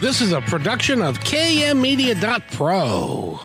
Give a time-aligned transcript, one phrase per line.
[0.00, 3.38] This is a production of KMmedia.pro.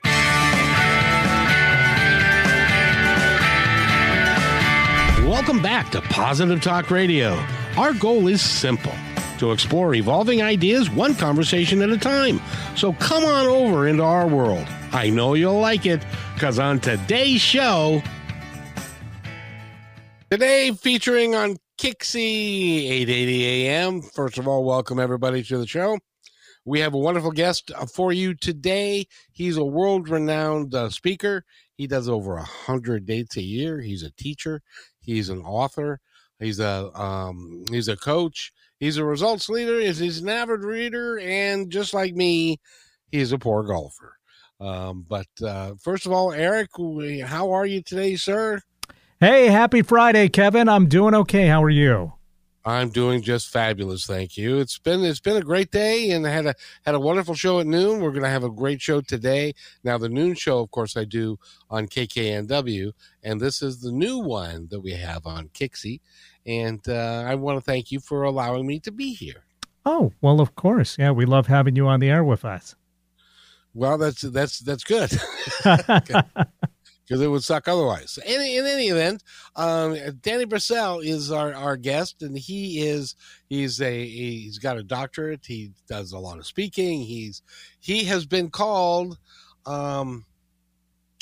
[5.29, 7.35] Welcome back to Positive Talk Radio.
[7.77, 8.93] Our goal is simple
[9.37, 12.41] to explore evolving ideas one conversation at a time.
[12.75, 14.67] So come on over into our world.
[14.91, 16.03] I know you'll like it
[16.33, 18.01] because on today's show,
[20.31, 24.01] today featuring on Kixie 880 AM.
[24.01, 25.99] First of all, welcome everybody to the show.
[26.69, 29.07] We have a wonderful guest for you today.
[29.31, 31.43] He's a world renowned uh, speaker.
[31.77, 33.81] He does over a hundred dates a year.
[33.81, 34.61] He's a teacher.
[34.99, 35.99] He's an author.
[36.39, 38.53] He's a um, he's a coach.
[38.79, 39.79] He's a results leader.
[39.79, 42.59] He's an avid reader, and just like me,
[43.11, 44.13] he's a poor golfer.
[44.59, 46.69] Um, but uh, first of all, Eric,
[47.25, 48.61] how are you today, sir?
[49.19, 50.69] Hey, happy Friday, Kevin.
[50.69, 51.47] I'm doing okay.
[51.47, 52.13] How are you?
[52.65, 54.59] I'm doing just fabulous, thank you.
[54.59, 57.59] It's been it's been a great day, and I had a had a wonderful show
[57.59, 58.01] at noon.
[58.01, 59.53] We're going to have a great show today.
[59.83, 61.37] Now, the noon show, of course, I do
[61.69, 62.91] on KKNW,
[63.23, 66.01] and this is the new one that we have on Kixie.
[66.45, 69.45] And uh, I want to thank you for allowing me to be here.
[69.85, 72.75] Oh well, of course, yeah, we love having you on the air with us.
[73.73, 75.11] Well, that's that's that's good.
[77.09, 78.19] because it would suck otherwise.
[78.23, 79.23] In, in any event,
[79.55, 83.15] um, Danny Brassell is our, our guest, and he is
[83.47, 85.43] he's a he's got a doctorate.
[85.43, 87.01] He does a lot of speaking.
[87.01, 87.41] He's
[87.79, 89.17] he has been called
[89.65, 90.23] um,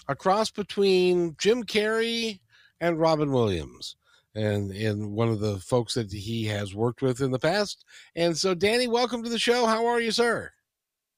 [0.10, 2.42] a cross between Jim Carrey
[2.82, 3.96] and Robin Williams.
[4.36, 7.86] And, and one of the folks that he has worked with in the past.
[8.16, 9.66] And so, Danny, welcome to the show.
[9.66, 10.52] How are you, sir?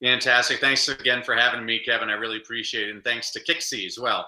[0.02, 0.58] Fantastic.
[0.58, 2.08] Thanks again for having me, Kevin.
[2.08, 2.94] I really appreciate it.
[2.94, 4.26] And thanks to Kixie as well.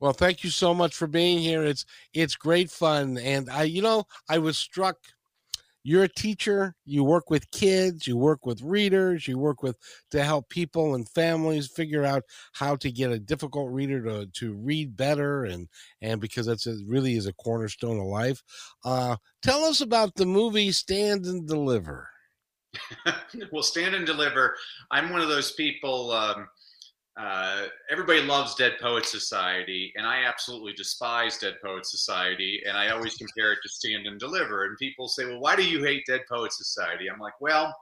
[0.00, 1.64] Well, thank you so much for being here.
[1.64, 4.96] It's it's great fun, and I, you know, I was struck.
[5.82, 6.74] You're a teacher.
[6.84, 8.06] You work with kids.
[8.06, 9.26] You work with readers.
[9.26, 9.78] You work with
[10.10, 14.54] to help people and families figure out how to get a difficult reader to to
[14.54, 15.68] read better, and
[16.00, 18.42] and because that's a, really is a cornerstone of life.
[18.84, 22.08] Uh, tell us about the movie Stand and Deliver.
[23.52, 24.56] well, Stand and Deliver.
[24.92, 26.12] I'm one of those people.
[26.12, 26.48] Um,
[27.18, 32.62] uh, everybody loves Dead Poets Society, and I absolutely despise Dead Poets Society.
[32.66, 34.66] And I always compare it to Stand and Deliver.
[34.66, 37.76] And people say, "Well, why do you hate Dead Poets Society?" I'm like, "Well,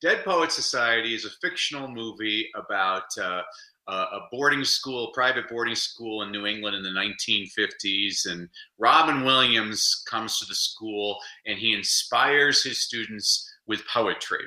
[0.00, 3.42] Dead Poets Society is a fictional movie about uh,
[3.88, 8.26] a boarding school, private boarding school in New England in the 1950s.
[8.30, 14.44] And Robin Williams comes to the school, and he inspires his students with poetry."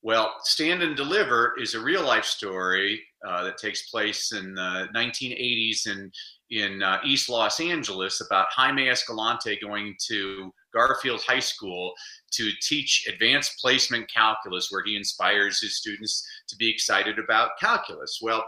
[0.00, 4.88] Well, Stand and Deliver is a real life story uh, that takes place in the
[4.94, 6.10] 1980s in
[6.50, 11.92] in uh, East Los Angeles about Jaime Escalante going to Garfield High School
[12.32, 18.20] to teach advanced placement calculus, where he inspires his students to be excited about calculus.
[18.22, 18.44] Well,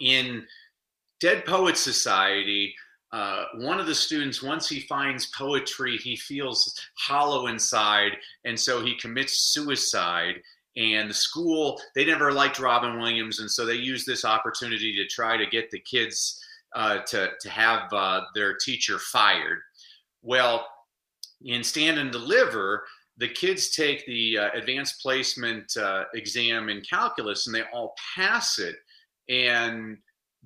[0.00, 0.44] in
[1.20, 2.74] Dead Poets Society,
[3.12, 8.12] uh, one of the students, once he finds poetry, he feels hollow inside,
[8.44, 10.34] and so he commits suicide
[10.76, 15.06] and the school they never liked Robin Williams, and so they used this opportunity to
[15.06, 16.40] try to get the kids
[16.74, 19.58] uh, to to have uh, their teacher fired.
[20.22, 20.66] Well,
[21.44, 22.84] in Stand and Deliver,
[23.16, 28.58] the kids take the uh, advanced placement uh, exam in calculus, and they all pass
[28.58, 28.76] it,
[29.28, 29.96] and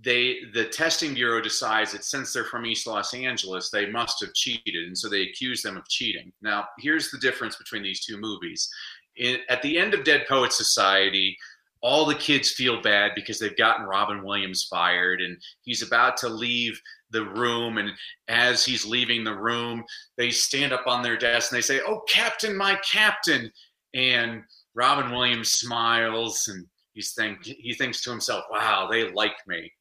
[0.03, 4.33] they the testing bureau decides that since they're from East Los Angeles, they must have
[4.35, 6.33] cheated, and so they accuse them of cheating.
[6.41, 8.71] Now, here's the difference between these two movies
[9.17, 11.37] in, at the end of Dead Poets Society,
[11.83, 16.29] all the kids feel bad because they've gotten Robin Williams fired and he's about to
[16.29, 17.79] leave the room.
[17.79, 17.91] And
[18.29, 19.85] as he's leaving the room,
[20.17, 23.51] they stand up on their desk and they say, Oh, Captain, my Captain.
[23.95, 24.43] And
[24.75, 29.73] Robin Williams smiles and he's think, he thinks to himself, Wow, they like me.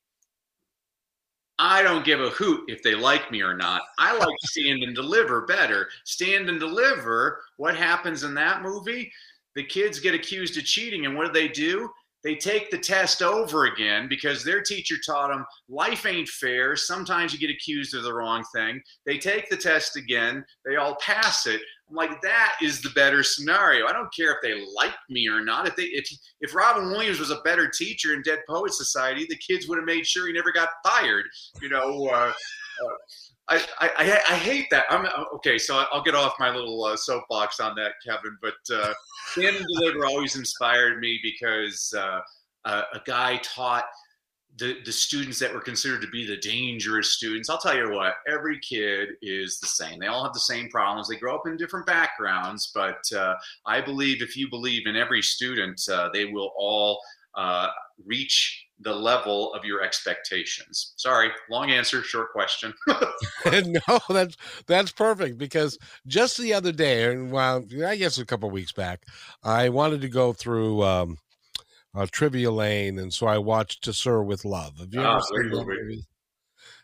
[1.61, 3.81] I don't give a hoot if they like me or not.
[3.97, 5.89] I like Stand and Deliver better.
[6.05, 9.11] Stand and Deliver, what happens in that movie?
[9.55, 11.89] The kids get accused of cheating, and what do they do?
[12.23, 16.75] They take the test over again because their teacher taught them life ain't fair.
[16.75, 18.81] Sometimes you get accused of the wrong thing.
[19.05, 21.61] They take the test again, they all pass it.
[21.89, 23.87] I'm like, that is the better scenario.
[23.87, 25.67] I don't care if they like me or not.
[25.67, 26.09] If they if
[26.41, 29.85] if Robin Williams was a better teacher in Dead Poet Society, the kids would have
[29.85, 31.25] made sure he never got fired.
[31.61, 32.95] You know, uh, uh,
[33.49, 34.85] I, I, I hate that.
[34.89, 35.57] I'm okay.
[35.57, 38.37] So I'll get off my little uh, soapbox on that, Kevin.
[38.41, 38.93] But uh,
[39.31, 42.19] Stand and Deliver always inspired me because uh,
[42.65, 43.85] a, a guy taught
[44.59, 47.49] the, the students that were considered to be the dangerous students.
[47.49, 49.99] I'll tell you what, every kid is the same.
[49.99, 51.07] They all have the same problems.
[51.07, 53.35] They grow up in different backgrounds, but uh,
[53.65, 56.99] I believe if you believe in every student, uh, they will all
[57.35, 57.67] uh,
[58.05, 60.93] reach the level of your expectations.
[60.97, 62.73] Sorry, long answer, short question.
[63.45, 65.77] no, that's that's perfect because
[66.07, 69.03] just the other day, and well, I guess a couple weeks back,
[69.43, 71.17] I wanted to go through um,
[71.95, 74.77] uh, Trivia Lane, and so I watched To Sir with Love.
[74.79, 76.05] Have you ever Ah, seen that movie?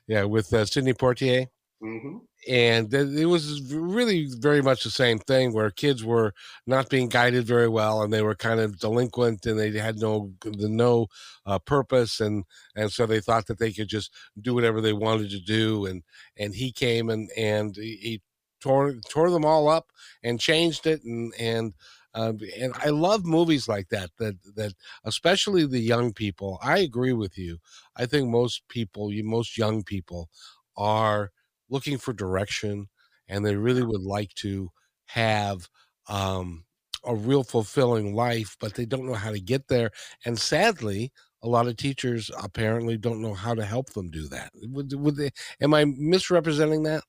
[0.08, 1.48] Yeah, with uh, Sidney Poitier.
[1.84, 2.18] mm-hmm.
[2.48, 6.32] and it was really very much the same thing where kids were
[6.68, 10.32] not being guided very well and they were kind of delinquent and they had no
[10.44, 11.08] the no
[11.46, 12.44] uh, purpose and
[12.76, 14.12] and so they thought that they could just
[14.42, 16.04] do whatever they wanted to do and
[16.38, 18.22] and he came and and he he
[18.62, 19.88] tore tore them all up
[20.24, 21.74] and changed it and and
[22.16, 24.10] um, and I love movies like that.
[24.18, 24.74] That that
[25.04, 26.58] especially the young people.
[26.64, 27.60] I agree with you.
[27.96, 30.30] I think most people, you most young people,
[30.78, 31.32] are
[31.70, 32.88] looking for direction
[33.28, 34.72] and they really would like to
[35.08, 35.70] have
[36.08, 36.64] um,
[37.04, 39.92] a real fulfilling life, but they don't know how to get there.
[40.26, 44.52] And sadly, a lot of teachers apparently don't know how to help them do that.
[44.64, 45.32] Would, would they,
[45.62, 47.04] am I misrepresenting that?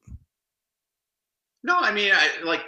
[1.62, 2.62] No, I mean, I like.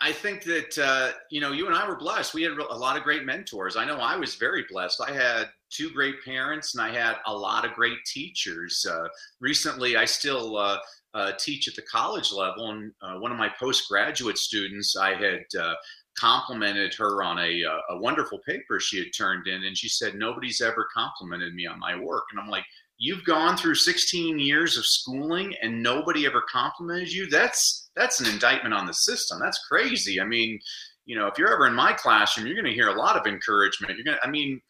[0.00, 2.34] I- think that uh, you know, you and I were blessed.
[2.34, 3.76] We had a lot of great mentors.
[3.76, 5.00] I know I was very blessed.
[5.00, 8.86] I had two great parents, and I had a lot of great teachers.
[8.88, 9.08] Uh,
[9.40, 10.78] recently, I still uh,
[11.14, 15.42] uh, teach at the college level, and uh, one of my postgraduate students, I had
[15.60, 15.74] uh,
[16.16, 20.60] complimented her on a, a wonderful paper she had turned in, and she said nobody's
[20.60, 22.64] ever complimented me on my work, and I'm like.
[22.96, 27.28] You've gone through 16 years of schooling and nobody ever complimented you.
[27.28, 29.38] That's that's an indictment on the system.
[29.40, 30.20] That's crazy.
[30.20, 30.58] I mean,
[31.06, 33.26] you know, if you're ever in my classroom, you're going to hear a lot of
[33.26, 33.96] encouragement.
[33.96, 34.60] You're going to, I mean,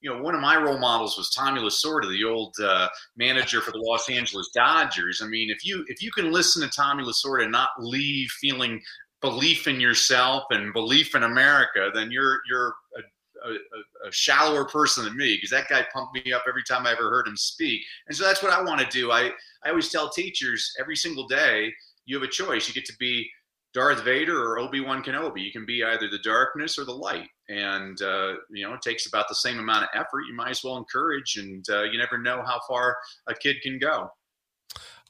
[0.00, 3.70] you know, one of my role models was Tommy Lasorda, the old uh, manager for
[3.70, 5.22] the Los Angeles Dodgers.
[5.22, 8.80] I mean, if you if you can listen to Tommy Lasorda and not leave feeling
[9.22, 15.04] belief in yourself and belief in America, then you're you're a, a, a shallower person
[15.04, 17.80] than me because that guy pumped me up every time I ever heard him speak.
[18.06, 19.10] And so that's what I want to do.
[19.10, 19.30] I
[19.64, 21.72] I always tell teachers every single day,
[22.06, 22.66] you have a choice.
[22.66, 23.28] You get to be
[23.74, 25.44] Darth Vader or Obi Wan Kenobi.
[25.44, 29.06] You can be either the darkness or the light, and uh, you know it takes
[29.06, 30.22] about the same amount of effort.
[30.28, 32.96] You might as well encourage, and uh, you never know how far
[33.28, 34.10] a kid can go.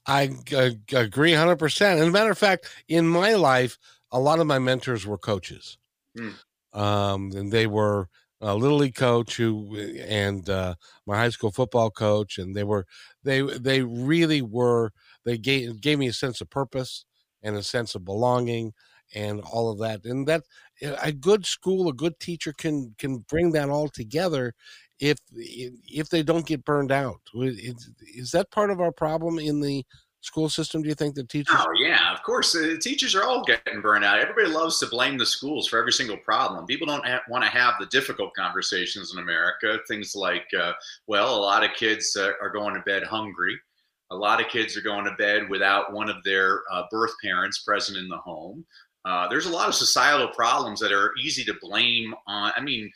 [0.06, 1.80] I g- agree 100%.
[1.80, 3.78] And as a matter of fact, in my life,
[4.12, 5.78] a lot of my mentors were coaches.
[6.16, 6.30] Hmm.
[6.72, 8.08] Um, and they were
[8.40, 10.74] a little league coach who, and uh,
[11.06, 12.38] my high school football coach.
[12.38, 12.86] And they were,
[13.24, 14.92] they, they really were,
[15.26, 17.04] they gave, gave me a sense of purpose
[17.42, 18.72] and a sense of belonging
[19.14, 20.04] and all of that.
[20.04, 20.44] And that
[21.02, 24.54] a good school, a good teacher can, can bring that all together
[24.98, 29.60] if if they don't get burned out is, is that part of our problem in
[29.60, 29.84] the
[30.22, 32.56] school system do you think that teachers Oh yeah, of course.
[32.56, 34.18] Uh, teachers are all getting burned out.
[34.18, 36.66] Everybody loves to blame the schools for every single problem.
[36.66, 39.78] People don't want to have the difficult conversations in America.
[39.86, 40.72] Things like, uh,
[41.06, 43.56] well, a lot of kids uh, are going to bed hungry.
[44.10, 47.62] A lot of kids are going to bed without one of their uh, birth parents
[47.62, 48.64] present in the home.
[49.04, 52.52] Uh, there's a lot of societal problems that are easy to blame on.
[52.56, 52.90] I mean,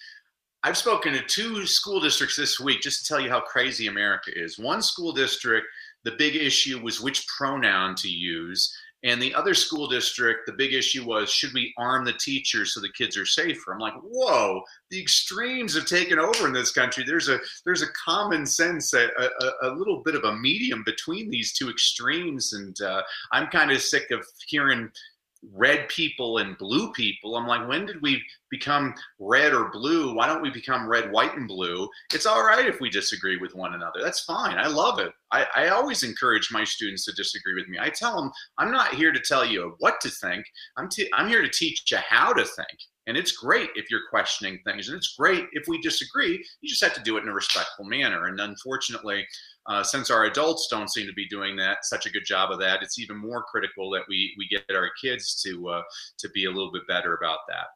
[0.63, 4.31] I've spoken to two school districts this week just to tell you how crazy America
[4.35, 4.59] is.
[4.59, 5.67] One school district,
[6.05, 8.77] the big issue was which pronoun to use.
[9.03, 12.81] And the other school district, the big issue was should we arm the teachers so
[12.81, 13.73] the kids are safer?
[13.73, 17.05] I'm like, whoa, the extremes have taken over in this country.
[17.07, 21.31] There's a there's a common sense, a, a, a little bit of a medium between
[21.31, 23.03] these two extremes, and uh,
[23.33, 24.91] I'm kind of sick of hearing
[25.53, 27.37] red people and blue people.
[27.37, 30.15] I'm like, when did we become red or blue?
[30.15, 31.89] Why don't we become red, white, and blue?
[32.13, 34.01] It's all right if we disagree with one another.
[34.03, 34.59] That's fine.
[34.59, 35.13] I love it.
[35.33, 37.79] I, I always encourage my students to disagree with me.
[37.81, 40.45] I tell them, I'm not here to tell you what to think.
[40.77, 42.79] I'm, t- I'm here to teach you how to think.
[43.07, 46.45] And it's great if you're questioning things, and it's great if we disagree.
[46.61, 48.27] You just have to do it in a respectful manner.
[48.27, 49.27] And unfortunately,
[49.67, 52.59] uh, since our adults don't seem to be doing that such a good job of
[52.61, 55.83] that, it's even more critical that we we get our kids to uh,
[56.19, 57.67] to be a little bit better about that.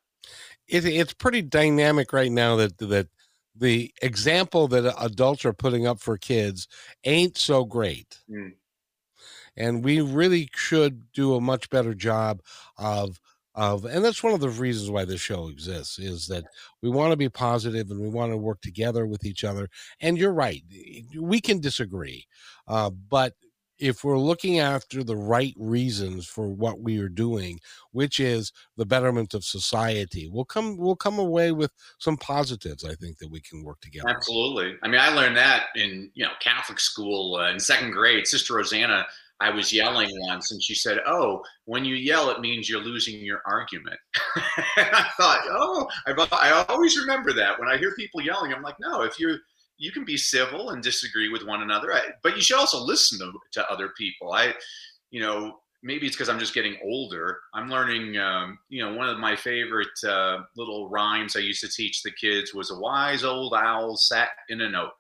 [0.67, 3.09] it, it's pretty dynamic right now that that
[3.57, 6.67] the example that adults are putting up for kids
[7.05, 8.55] ain't so great Mm.
[9.57, 12.41] and we really should do a much better job
[12.79, 13.21] of
[13.55, 16.45] of and that's one of the reasons why this show exists is that
[16.83, 19.69] we want to be positive and we want to work together with each other
[20.01, 20.63] and you're right
[21.21, 22.27] we can disagree
[22.67, 23.35] uh, but
[23.79, 27.59] if we're looking after the right reasons for what we are doing,
[27.93, 32.85] which is the betterment of society, we'll come we'll come away with some positives.
[32.85, 34.09] I think that we can work together.
[34.09, 34.77] Absolutely.
[34.83, 38.27] I mean, I learned that in you know Catholic school uh, in second grade.
[38.27, 39.07] Sister Rosanna,
[39.41, 43.21] I was yelling once, and she said, "Oh, when you yell, it means you're losing
[43.25, 43.99] your argument."
[44.77, 48.53] and I thought, "Oh, I, I always remember that when I hear people yelling.
[48.53, 49.37] I'm like, no, if you
[49.79, 53.33] you can be civil and disagree with one another, but you should also listen to,
[53.53, 54.33] to other people.
[54.33, 54.55] I,
[55.11, 57.39] you know, maybe it's because I'm just getting older.
[57.53, 61.69] I'm learning, um, you know, one of my favorite uh, little rhymes I used to
[61.69, 64.93] teach the kids was a wise old owl sat in an oak.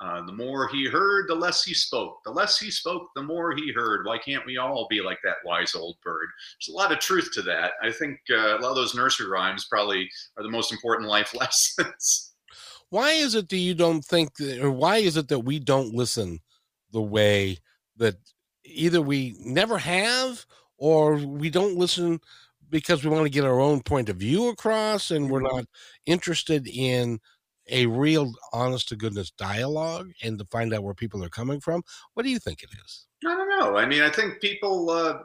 [0.00, 2.18] Uh, the more he heard, the less he spoke.
[2.24, 4.06] The less he spoke, the more he heard.
[4.06, 6.28] Why can't we all be like that wise old bird?
[6.60, 7.72] There's a lot of truth to that.
[7.82, 11.34] I think uh, a lot of those nursery rhymes probably are the most important life
[11.38, 12.28] lessons
[12.90, 15.94] why is it that you don't think that, or why is it that we don't
[15.94, 16.40] listen
[16.92, 17.58] the way
[17.96, 18.16] that
[18.64, 20.44] either we never have
[20.78, 22.20] or we don't listen
[22.70, 25.56] because we want to get our own point of view across and we're mm-hmm.
[25.56, 25.66] not
[26.06, 27.18] interested in
[27.68, 31.82] a real honest to goodness dialogue and to find out where people are coming from
[32.14, 35.18] what do you think it is i don't know i mean i think people uh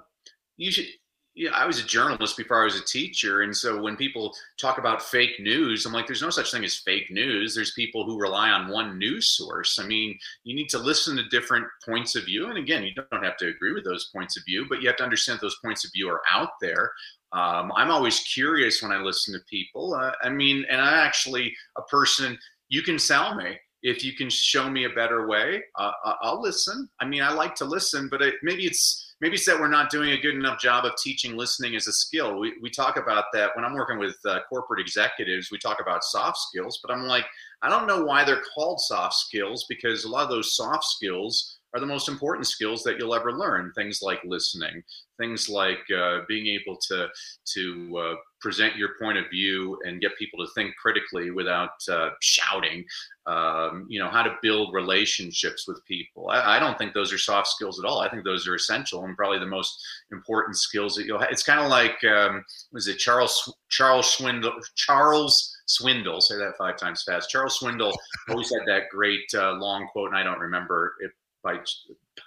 [0.57, 0.87] you should
[1.35, 3.41] yeah, I was a journalist before I was a teacher.
[3.41, 6.75] And so when people talk about fake news, I'm like, there's no such thing as
[6.75, 7.55] fake news.
[7.55, 9.79] There's people who rely on one news source.
[9.79, 12.49] I mean, you need to listen to different points of view.
[12.49, 14.97] And again, you don't have to agree with those points of view, but you have
[14.97, 16.91] to understand those points of view are out there.
[17.33, 19.95] Um, I'm always curious when I listen to people.
[19.95, 22.37] Uh, I mean, and I'm actually a person,
[22.69, 26.89] you can sell me if you can show me a better way, uh, I'll listen.
[27.01, 29.89] I mean, I like to listen, but it, maybe it's maybe it's that we're not
[29.89, 32.39] doing a good enough job of teaching listening as a skill.
[32.39, 36.03] We, we talk about that when I'm working with uh, corporate executives, we talk about
[36.03, 37.25] soft skills, but I'm like,
[37.61, 41.52] I don't know why they're called soft skills because a lot of those soft skills
[41.73, 43.71] are the most important skills that you'll ever learn.
[43.73, 44.83] Things like listening,
[45.17, 47.07] things like uh, being able to
[47.53, 52.09] to uh, present your point of view and get people to think critically without uh,
[52.21, 52.85] shouting.
[53.25, 56.29] Um, you know how to build relationships with people.
[56.29, 57.99] I, I, don't think those are soft skills at all.
[58.01, 61.31] I think those are essential and probably the most important skills that you'll have.
[61.31, 66.77] It's kind of like um, was it Charles Charles Swindoll Charles Swindoll say that five
[66.77, 67.29] times fast.
[67.29, 67.93] Charles Swindoll
[68.29, 71.11] always had that great uh, long quote, and I don't remember it
[71.43, 71.57] by,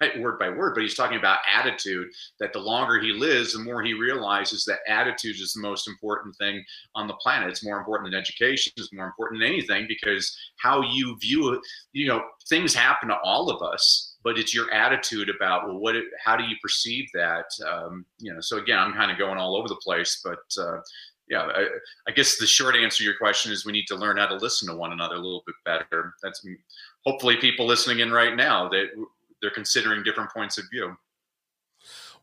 [0.00, 2.08] by, word by word, but he's talking about attitude.
[2.38, 6.36] That the longer he lives, the more he realizes that attitude is the most important
[6.36, 7.48] thing on the planet.
[7.48, 8.72] It's more important than education.
[8.76, 11.60] It's more important than anything because how you view it.
[11.92, 15.96] You know, things happen to all of us, but it's your attitude about well, what?
[16.22, 17.46] How do you perceive that?
[17.66, 18.40] Um, you know.
[18.40, 20.62] So again, I'm kind of going all over the place, but.
[20.62, 20.80] Uh,
[21.28, 21.66] yeah, I,
[22.06, 24.36] I, guess the short answer to your question is we need to learn how to
[24.36, 26.14] listen to one another a little bit better.
[26.22, 26.46] That's
[27.06, 28.86] hopefully people listening in right now that
[29.40, 30.96] they're considering different points of view.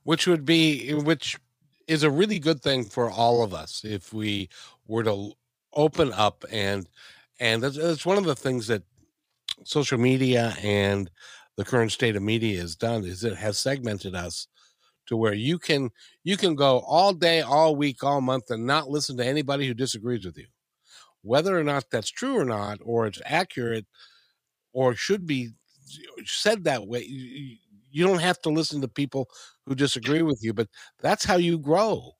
[0.04, 1.40] Which would be which
[1.88, 4.50] is a really good thing for all of us if we
[4.88, 5.32] were to
[5.74, 6.88] open up and
[7.40, 8.84] and that's, that's one of the things that
[9.64, 11.10] social media and
[11.56, 14.48] the current state of media has done is it has segmented us
[15.06, 15.90] to where you can
[16.24, 19.74] you can go all day all week all month and not listen to anybody who
[19.74, 20.48] disagrees with you
[21.22, 23.86] whether or not that's true or not or it's accurate
[24.74, 25.50] or should be
[26.26, 27.02] said that way
[27.92, 29.30] you don't have to listen to people
[29.66, 30.68] who disagree with you but
[31.02, 32.12] that's how you grow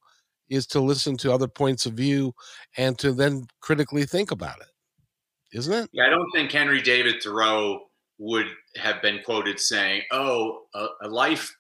[0.50, 2.34] is to listen to other points of view
[2.78, 7.22] and to then critically think about it isn't it yeah i don't think henry david
[7.24, 7.80] thoreau
[8.20, 11.56] would have been quoted saying oh a, a life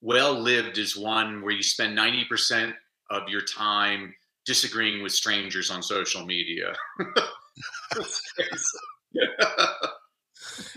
[0.00, 2.72] well lived is one where you spend 90%
[3.10, 4.14] of your time
[4.46, 6.74] disagreeing with strangers on social media.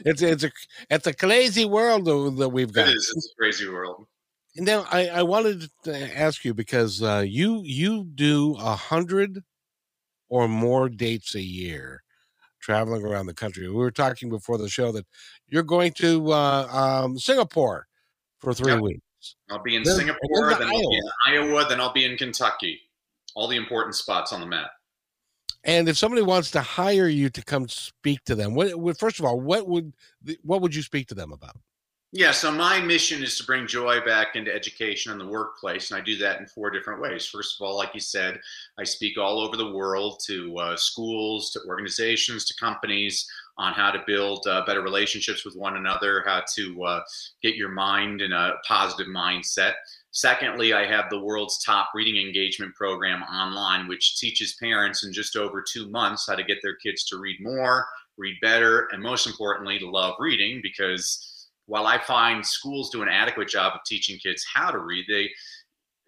[0.05, 0.51] it's it's a
[0.89, 2.87] it's a crazy world that we've got.
[2.87, 3.13] It is.
[3.15, 4.05] It's a crazy world.
[4.57, 9.43] Now, I, I wanted to ask you because uh, you you do a hundred
[10.29, 12.03] or more dates a year,
[12.59, 13.67] traveling around the country.
[13.69, 15.05] We were talking before the show that
[15.47, 16.67] you're going to uh,
[17.03, 17.87] um, Singapore
[18.39, 19.01] for three weeks.
[19.49, 22.79] I'll be in then, Singapore, then I'll be in Iowa, then I'll be in Kentucky.
[23.35, 24.71] All the important spots on the map.
[25.63, 29.25] And if somebody wants to hire you to come speak to them, what, first of
[29.25, 29.93] all, what would
[30.41, 31.57] what would you speak to them about?
[32.13, 36.01] Yeah, so my mission is to bring joy back into education and the workplace, and
[36.01, 37.25] I do that in four different ways.
[37.25, 38.37] First of all, like you said,
[38.77, 43.25] I speak all over the world to uh, schools, to organizations, to companies
[43.57, 47.01] on how to build uh, better relationships with one another, how to uh,
[47.41, 49.75] get your mind in a positive mindset.
[50.11, 55.37] Secondly, I have the world's top reading engagement program online, which teaches parents in just
[55.37, 57.85] over two months how to get their kids to read more,
[58.17, 63.07] read better, and most importantly, to love reading because while I find schools do an
[63.07, 65.29] adequate job of teaching kids how to read, they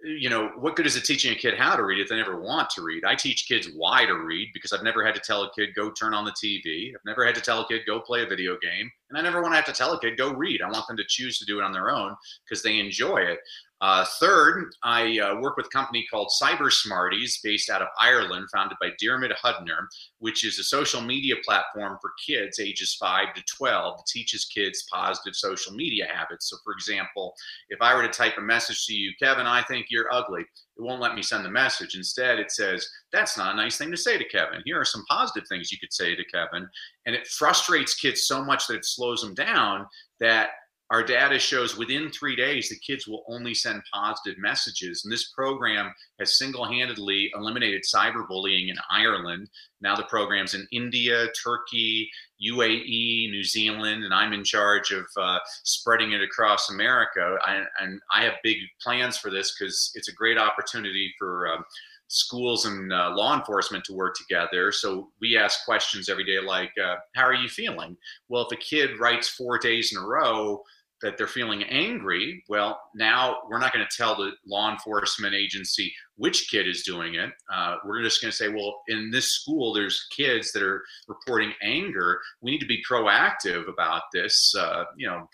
[0.03, 2.39] you know, what good is it teaching a kid how to read if they never
[2.39, 3.05] want to read?
[3.05, 5.91] I teach kids why to read because I've never had to tell a kid go
[5.91, 6.89] turn on the TV.
[6.89, 9.41] I've never had to tell a kid go play a video game, and I never
[9.41, 10.61] want to have to tell a kid go read.
[10.61, 13.39] I want them to choose to do it on their own because they enjoy it.
[13.79, 18.47] Uh, third, I uh, work with a company called Cyber Smarties, based out of Ireland,
[18.53, 19.87] founded by Diarmuid Hudner,
[20.19, 24.85] which is a social media platform for kids ages 5 to 12 that teaches kids
[24.91, 26.49] positive social media habits.
[26.49, 27.33] So, for example,
[27.69, 30.45] if I were to type a message to you, Kevin, I think you're ugly,
[30.77, 31.95] it won't let me send the message.
[31.95, 34.61] Instead, it says, That's not a nice thing to say to Kevin.
[34.65, 36.67] Here are some positive things you could say to Kevin.
[37.05, 39.85] And it frustrates kids so much that it slows them down
[40.19, 40.49] that
[40.93, 45.03] our data shows within three days the kids will only send positive messages.
[45.03, 49.49] And this program has single handedly eliminated cyberbullying in Ireland.
[49.81, 52.07] Now the program's in India, Turkey,
[52.47, 57.37] UAE, New Zealand, and I'm in charge of uh, spreading it across America.
[57.43, 61.47] I, and I have big plans for this because it's a great opportunity for.
[61.47, 61.65] Um,
[62.09, 64.71] schools and uh, law enforcement to work together.
[64.71, 67.97] So we ask questions every day like, uh, How are you feeling?
[68.29, 70.61] Well, if a kid writes four days in a row,
[71.03, 75.93] that they're feeling angry, well, now we're not going to tell the law enforcement agency
[76.15, 77.29] which kid is doing it.
[77.53, 81.51] Uh, we're just going to say, well, in this school, there's kids that are reporting
[81.61, 82.19] anger.
[82.41, 84.53] We need to be proactive about this.
[84.57, 85.29] Uh, you know,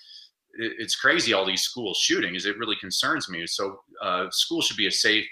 [0.54, 2.46] it, it's crazy all these school shootings.
[2.46, 3.46] It really concerns me?
[3.46, 5.28] So, uh, school should be a safe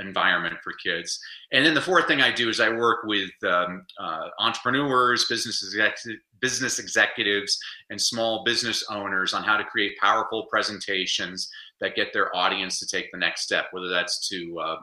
[0.00, 1.20] environment for kids.
[1.52, 5.62] And then the fourth thing I do is I work with um, uh, entrepreneurs, business
[5.62, 7.58] executives, business executives,
[7.90, 12.86] and small business owners on how to create powerful presentations that get their audience to
[12.86, 14.76] take the next step, whether that's to uh,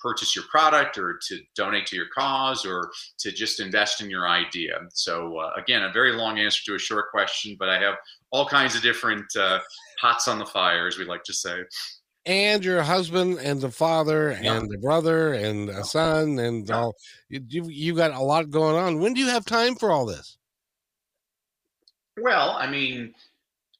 [0.00, 4.28] purchase your product or to donate to your cause or to just invest in your
[4.28, 4.78] idea.
[4.92, 7.94] So, uh, again, a very long answer to a short question, but I have
[8.30, 9.60] all kinds of different uh,
[10.00, 11.62] pots on the fire, as we like to say
[12.26, 14.56] and your husband and the father yeah.
[14.56, 16.76] and the brother and a son and yeah.
[16.76, 16.96] all
[17.28, 20.38] you you got a lot going on when do you have time for all this
[22.20, 23.14] well i mean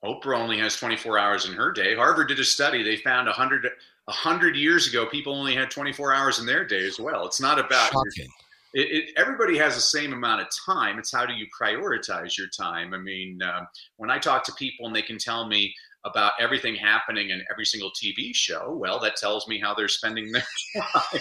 [0.05, 3.67] oprah only has 24 hours in her day harvard did a study they found 100
[4.05, 7.59] 100 years ago people only had 24 hours in their day as well it's not
[7.59, 8.31] about Shocking.
[8.75, 10.99] It, it, everybody has the same amount of time.
[10.99, 12.93] It's how do you prioritize your time?
[12.93, 13.67] I mean, uh,
[13.99, 15.73] when I talk to people and they can tell me,
[16.05, 20.31] about everything happening in every single TV show, well, that tells me how they're spending
[20.33, 20.45] their
[20.83, 21.21] time.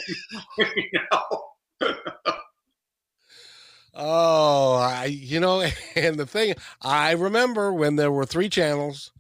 [0.76, 1.96] you know?
[3.93, 5.62] oh, I, you know,
[5.96, 9.12] and the thing I remember when there were three channels,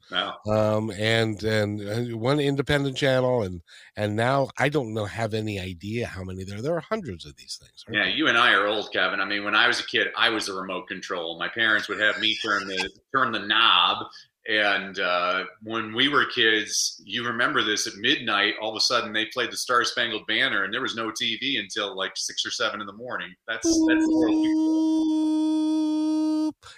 [0.47, 3.61] um, and and one independent channel, and
[3.95, 6.61] and now I don't know have any idea how many there.
[6.61, 7.85] There are hundreds of these things.
[7.89, 9.19] Yeah, you and I are old, Kevin.
[9.19, 11.39] I mean, when I was a kid, I was the remote control.
[11.39, 14.05] My parents would have me turn the turn the knob,
[14.47, 19.13] and uh, when we were kids, you remember this at midnight, all of a sudden
[19.13, 22.51] they played the Star Spangled Banner and there was no TV until like six or
[22.51, 23.33] seven in the morning.
[23.47, 24.33] That's, that's the world.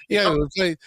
[0.10, 0.78] Yeah, it would play the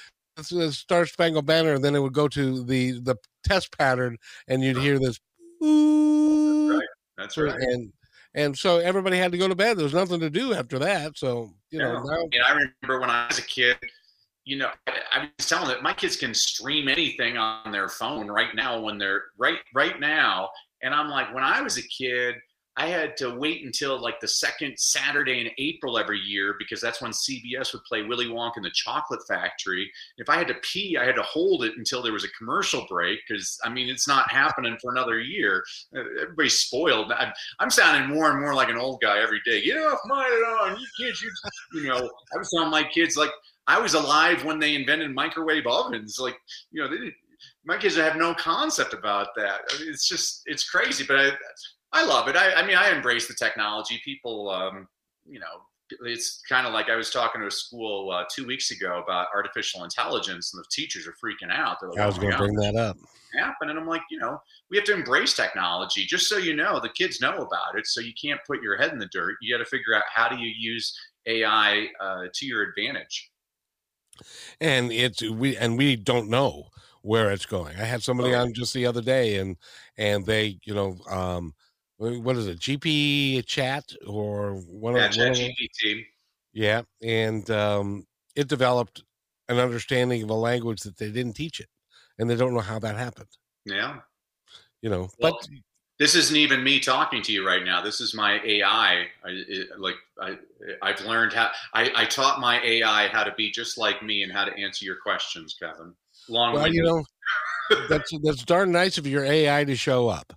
[0.42, 4.16] Star Spangled Banner and then it would go to the, the test pattern
[4.48, 4.85] and you'd uh-huh.
[4.85, 5.18] hear this.
[5.61, 6.88] That's right.
[7.16, 7.61] That's right.
[7.61, 7.92] And,
[8.35, 9.77] and so everybody had to go to bed.
[9.77, 11.18] There was nothing to do after that.
[11.18, 13.79] So, you know, now- and I remember when I was a kid,
[14.44, 18.29] you know, I, I was telling that my kids can stream anything on their phone
[18.29, 20.48] right now when they're right right now.
[20.83, 22.37] And I'm like, when I was a kid,
[22.78, 27.02] I had to wait until like the second Saturday in April every year because that's
[27.02, 29.90] when CBS would play Willy Wonka and the Chocolate Factory.
[30.16, 32.86] If I had to pee, I had to hold it until there was a commercial
[32.88, 35.64] break because I mean it's not happening for another year.
[35.94, 37.10] Uh, everybody's spoiled.
[37.10, 39.60] I'm, I'm sounding more and more like an old guy every day.
[39.64, 41.20] Get off my lawn, you kids!
[41.20, 41.30] You,
[41.80, 43.30] you know, I was telling my kids like
[43.66, 46.18] I was alive when they invented microwave ovens.
[46.20, 46.38] Like,
[46.70, 47.12] you know, they,
[47.64, 49.60] my kids have no concept about that.
[49.70, 51.30] I mean, it's just, it's crazy, but I,
[51.92, 52.37] I love it.
[52.37, 54.01] I, I mean, I embrace the technology.
[54.05, 54.88] People, um,
[55.27, 55.46] you know,
[56.05, 59.29] it's kind of like I was talking to a school uh, two weeks ago about
[59.35, 61.79] artificial intelligence, and the teachers are freaking out.
[61.83, 62.96] Like, I was oh going to bring that up.
[63.38, 64.38] Happen, and I'm like, you know,
[64.70, 66.05] we have to embrace technology.
[66.05, 68.92] Just so you know, the kids know about it, so you can't put your head
[68.92, 69.37] in the dirt.
[69.40, 73.31] You got to figure out how do you use AI uh, to your advantage
[74.61, 76.68] and it's we and we don't know
[77.03, 77.77] where it's going.
[77.77, 78.42] I had somebody oh.
[78.42, 79.57] on just the other day, and
[79.96, 81.55] and they, you know, um,
[81.98, 86.04] what is it, GP chat or one yeah, chat GPT?
[86.52, 88.04] Yeah, and um,
[88.37, 89.02] it developed
[89.48, 91.68] an understanding of a language that they didn't teach it,
[92.18, 93.28] and they don't know how that happened.
[93.64, 93.98] Yeah,
[94.80, 95.48] you know, well, but
[95.98, 97.82] this isn't even me talking to you right now.
[97.82, 98.62] This is my AI.
[99.02, 100.38] I, it, like I,
[100.80, 104.32] I've learned how I, I taught my AI how to be just like me and
[104.32, 105.94] how to answer your questions, Kevin.
[106.28, 106.54] long.
[106.54, 107.04] Well, you know,
[107.88, 110.33] that's that's darn nice of your AI to show up.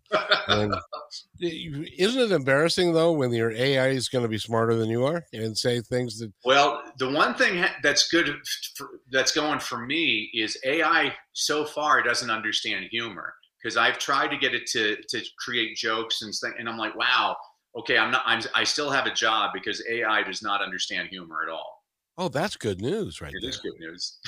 [0.47, 0.73] And
[1.41, 5.23] isn't it embarrassing though when your AI is going to be smarter than you are
[5.33, 6.31] and say things that?
[6.45, 8.35] Well, the one thing that's good
[8.75, 11.13] for, that's going for me is AI.
[11.33, 16.21] So far, doesn't understand humor because I've tried to get it to to create jokes
[16.21, 17.35] and things, and I'm like, wow,
[17.77, 18.23] okay, I'm not.
[18.25, 21.80] I'm I still have a job because AI does not understand humor at all.
[22.21, 23.33] Oh, that's good news, right?
[23.33, 23.49] It there.
[23.49, 24.19] is good news.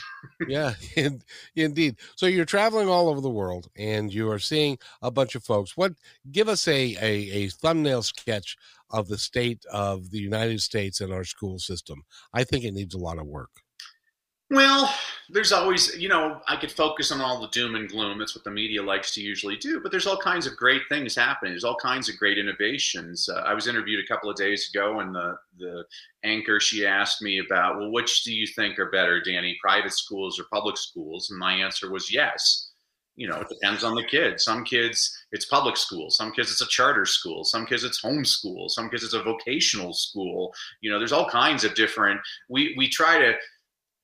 [0.47, 1.21] yeah, in,
[1.55, 1.97] indeed.
[2.15, 5.77] So you're traveling all over the world, and you are seeing a bunch of folks.
[5.77, 5.93] What?
[6.31, 8.57] Give us a, a a thumbnail sketch
[8.89, 12.01] of the state of the United States and our school system.
[12.33, 13.62] I think it needs a lot of work.
[14.53, 14.93] Well,
[15.29, 18.19] there's always, you know, I could focus on all the doom and gloom.
[18.19, 19.79] That's what the media likes to usually do.
[19.81, 21.53] But there's all kinds of great things happening.
[21.53, 23.27] There's all kinds of great innovations.
[23.27, 25.85] Uh, I was interviewed a couple of days ago, and the the
[26.23, 30.39] anchor she asked me about, well, which do you think are better, Danny, private schools
[30.39, 31.31] or public schools?
[31.31, 32.69] And my answer was yes.
[33.15, 34.39] You know, it depends on the kid.
[34.39, 36.09] Some kids, it's public school.
[36.09, 37.43] Some kids, it's a charter school.
[37.43, 38.69] Some kids, it's homeschool.
[38.69, 40.51] Some kids, it's a vocational school.
[40.81, 42.19] You know, there's all kinds of different.
[42.49, 43.33] We we try to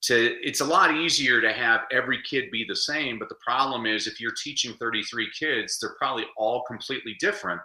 [0.01, 3.85] to it's a lot easier to have every kid be the same but the problem
[3.85, 7.61] is if you're teaching 33 kids they're probably all completely different.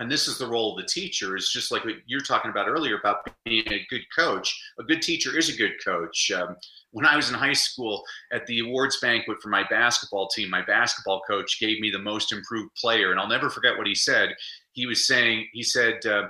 [0.00, 1.36] And this is the role of the teacher.
[1.36, 4.60] Is just like what you're talking about earlier about being a good coach.
[4.80, 6.32] A good teacher is a good coach.
[6.34, 6.56] Um,
[6.90, 10.64] when i was in high school at the awards banquet for my basketball team my
[10.64, 14.34] basketball coach gave me the most improved player and i'll never forget what he said.
[14.72, 16.28] He was saying he said uh,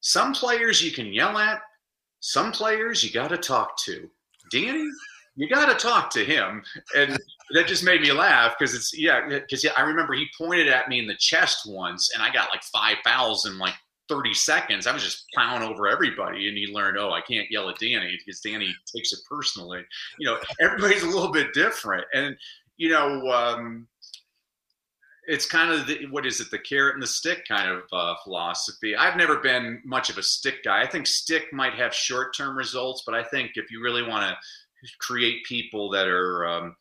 [0.00, 1.60] some players you can yell at
[2.20, 4.10] some players you got to talk to
[4.50, 4.88] Danny,
[5.36, 6.62] you got to talk to him.
[6.96, 7.18] And
[7.54, 10.88] that just made me laugh because it's, yeah, because yeah, I remember he pointed at
[10.88, 13.74] me in the chest once and I got like five fouls in like
[14.08, 14.86] 30 seconds.
[14.86, 16.48] I was just plowing over everybody.
[16.48, 19.84] And he learned, oh, I can't yell at Danny because Danny takes it personally.
[20.18, 22.04] You know, everybody's a little bit different.
[22.14, 22.36] And,
[22.76, 23.86] you know, um,
[25.26, 28.14] it's kind of the, what is it the carrot and the stick kind of uh,
[28.22, 28.94] philosophy.
[28.96, 30.82] I've never been much of a stick guy.
[30.82, 34.36] I think stick might have short-term results but i think if you really want to
[35.00, 36.76] create people that are um,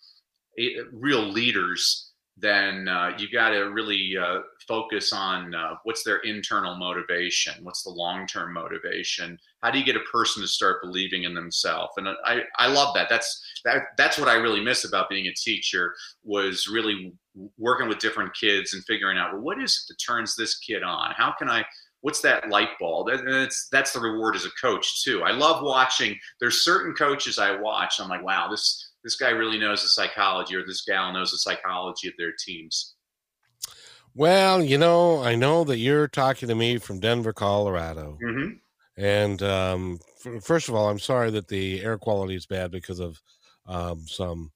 [0.91, 6.75] real leaders then uh, you got to really uh, focus on uh, what's their internal
[6.75, 7.53] motivation?
[7.63, 9.39] What's the long-term motivation?
[9.63, 11.93] How do you get a person to start believing in themselves?
[11.95, 13.07] And i, I love that.
[13.09, 17.13] That's that, that's what i really miss about being a teacher was really
[17.57, 20.83] working with different kids and figuring out well what is it that turns this kid
[20.83, 21.11] on?
[21.15, 21.65] How can i
[22.01, 23.07] what's that light bulb?
[23.07, 25.23] And it's that's the reward as a coach too.
[25.23, 29.59] I love watching there's certain coaches i watch i'm like wow this this guy really
[29.59, 32.95] knows the psychology or this gal knows the psychology of their teams.
[34.13, 38.17] Well you know i know that you're talking to me from denver colorado.
[38.23, 39.03] Mm-hmm.
[39.03, 39.99] and um,
[40.41, 43.19] first of all i'm sorry that the air quality is bad because of
[43.67, 44.51] um, some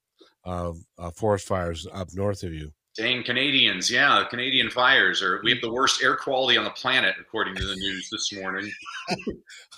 [0.45, 2.71] uh, uh, forest fires up north of you.
[2.95, 5.39] Dang Canadians, yeah, Canadian fires are.
[5.43, 8.69] We have the worst air quality on the planet, according to the news this morning.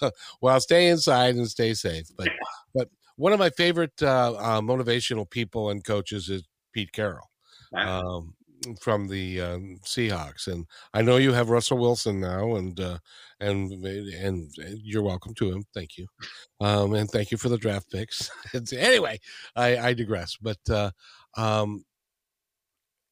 [0.42, 2.08] well, stay inside and stay safe.
[2.18, 2.30] But
[2.74, 6.44] but one of my favorite uh, uh, motivational people and coaches is
[6.74, 7.30] Pete Carroll.
[7.76, 8.34] Um,
[8.80, 12.98] from the uh, Seahawks, and I know you have Russell Wilson now, and uh,
[13.40, 15.64] and and you're welcome to him.
[15.74, 16.08] Thank you,
[16.60, 18.30] um, and thank you for the draft picks.
[18.74, 19.20] anyway,
[19.56, 20.38] I, I digress.
[20.42, 20.92] But uh,
[21.36, 21.86] um,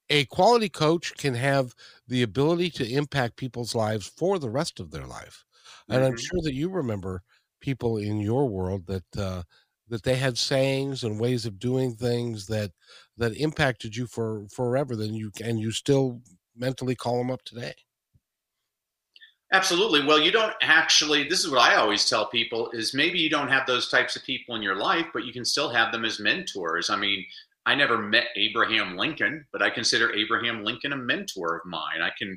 [0.10, 1.74] a quality coach can have
[2.08, 5.46] the ability to impact people's lives for the rest of their life,
[5.88, 6.12] and mm-hmm.
[6.12, 7.24] I'm sure that you remember
[7.62, 9.44] people in your world that uh,
[9.90, 12.72] that they had sayings and ways of doing things that
[13.20, 16.22] that impacted you for forever then you and you still
[16.56, 17.74] mentally call them up today
[19.54, 23.30] absolutely well you don't actually this is what i always tell people is maybe you
[23.30, 26.06] don't have those types of people in your life but you can still have them
[26.06, 27.24] as mentors i mean
[27.70, 32.02] I never met Abraham Lincoln, but I consider Abraham Lincoln a mentor of mine.
[32.02, 32.36] I can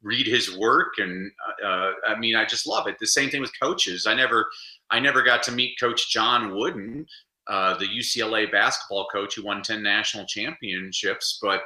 [0.00, 1.32] read his work, and
[1.64, 2.96] uh, uh I mean, I just love it.
[3.00, 4.06] The same thing with coaches.
[4.06, 4.46] I never,
[4.90, 7.04] I never got to meet Coach John Wooden,
[7.48, 11.38] uh, the UCLA basketball coach who won 10 national championships.
[11.42, 11.62] But,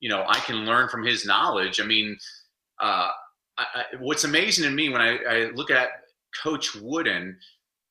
[0.00, 1.80] you know, I can learn from his knowledge.
[1.80, 2.16] I mean,
[2.80, 3.10] uh,
[3.58, 5.90] I, I, what's amazing to me when I, I look at
[6.42, 7.36] Coach Wooden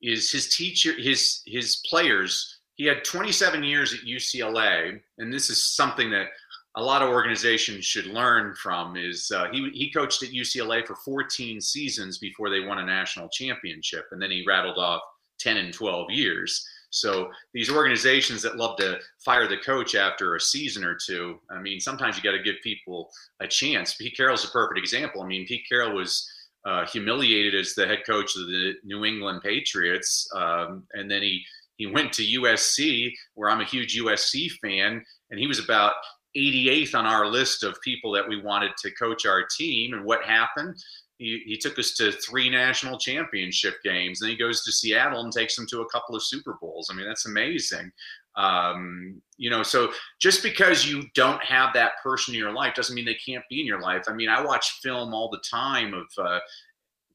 [0.02, 2.60] is his teacher, his, his players.
[2.76, 6.28] He had 27 years at UCLA, and this is something that
[6.76, 10.96] a lot of organizations should learn from is uh, he, he coached at UCLA for
[10.96, 14.06] 14 seasons before they won a national championship.
[14.12, 15.02] And then he rattled off
[15.40, 16.66] 10 and 12 years.
[16.92, 21.62] So these organizations that love to fire the coach after a season or two, I
[21.62, 23.96] mean, sometimes you got to give people a chance.
[23.96, 25.22] Pete Carroll's a perfect example.
[25.22, 26.28] I mean, Pete Carroll was
[26.66, 31.44] uh, humiliated as the head coach of the New England Patriots, um, and then he
[31.78, 35.94] he went to USC, where I'm a huge USC fan, and he was about
[36.36, 39.94] 88th on our list of people that we wanted to coach our team.
[39.94, 40.76] And what happened?
[41.20, 44.20] He, he took us to three national championship games.
[44.20, 46.90] Then he goes to Seattle and takes them to a couple of Super Bowls.
[46.90, 47.92] I mean, that's amazing.
[48.38, 52.96] Um, you know, so just because you don't have that person in your life doesn't
[52.96, 54.04] mean they can't be in your life.
[54.08, 56.40] I mean, I watch film all the time of uh,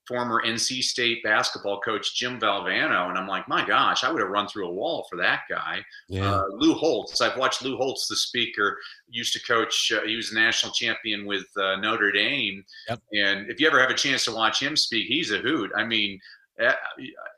[0.06, 4.30] former NC State basketball coach Jim Valvano, and I'm like, my gosh, I would have
[4.30, 5.84] run through a wall for that guy.
[6.08, 6.30] Yeah.
[6.30, 9.92] Uh, Lou Holtz, I've watched Lou Holtz, the speaker, used to coach.
[9.94, 13.00] Uh, he was a national champion with uh, Notre Dame, yep.
[13.12, 15.70] and if you ever have a chance to watch him speak, he's a hoot.
[15.76, 16.20] I mean.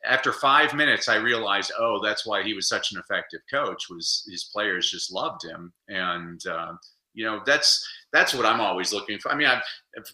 [0.04, 3.88] After five minutes, I realized, oh, that's why he was such an effective coach.
[3.88, 6.74] Was his players just loved him, and uh,
[7.14, 9.30] you know that's that's what I'm always looking for.
[9.30, 9.60] I mean, I,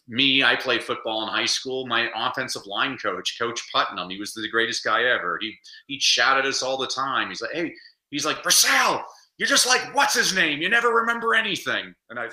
[0.08, 1.86] me, I played football in high school.
[1.86, 5.38] My offensive line coach, Coach Putnam, he was the greatest guy ever.
[5.40, 5.54] He
[5.86, 7.28] he shouted at us all the time.
[7.28, 7.72] He's like, hey,
[8.10, 9.02] he's like, Brassell,
[9.38, 10.60] you're just like what's his name?
[10.60, 11.94] You never remember anything.
[12.10, 12.28] And I,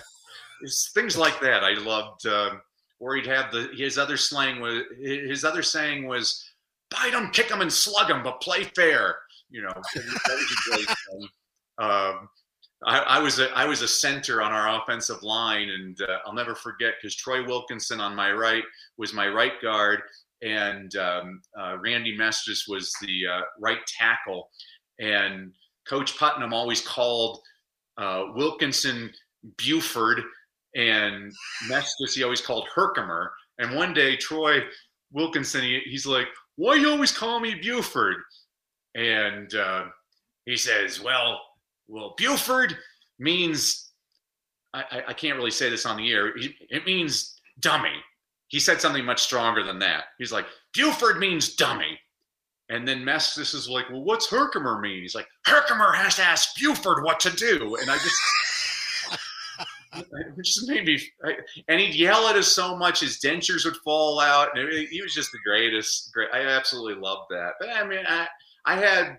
[0.62, 1.64] it's things like that.
[1.64, 2.26] I loved.
[2.26, 2.52] Uh,
[3.00, 6.46] or he'd have the his other slang was his other saying was,
[6.90, 9.16] bite him, kick him, and slug him, but play fair.
[9.50, 11.30] You know, that was a great thing.
[11.78, 12.30] Um,
[12.86, 16.34] I, I, was a I was a center on our offensive line, and uh, I'll
[16.34, 18.64] never forget because Troy Wilkinson on my right
[18.98, 20.02] was my right guard,
[20.42, 24.50] and um, uh, Randy Mestis was the uh, right tackle.
[25.00, 25.52] And
[25.88, 27.40] Coach Putnam always called
[27.98, 29.12] uh, Wilkinson
[29.58, 30.22] Buford,
[30.76, 31.34] and
[31.68, 33.30] Mestis he always called Herkimer.
[33.58, 34.62] And one day Troy
[35.12, 38.18] Wilkinson he, he's like, "Why you always call me Buford?"
[38.96, 39.86] And uh,
[40.46, 41.42] he says, "Well."
[41.90, 42.78] Well, Buford
[43.18, 43.90] means
[44.74, 46.34] I, I can't really say this on the air.
[46.70, 47.94] It means dummy.
[48.48, 50.06] He said something much stronger than that.
[50.18, 52.00] He's like, Buford means dummy.
[52.70, 55.02] And then Mestis is like, well, what's Herkimer mean?
[55.02, 57.76] He's like, Herkimer has to ask Buford what to do.
[57.78, 58.16] And I just,
[59.96, 61.02] it just made me,
[61.68, 64.56] and he'd yell at us so much, his dentures would fall out.
[64.56, 66.14] And he was just the greatest.
[66.14, 66.30] Great.
[66.32, 67.54] I absolutely loved that.
[67.60, 68.28] But I mean, I,
[68.66, 69.18] I had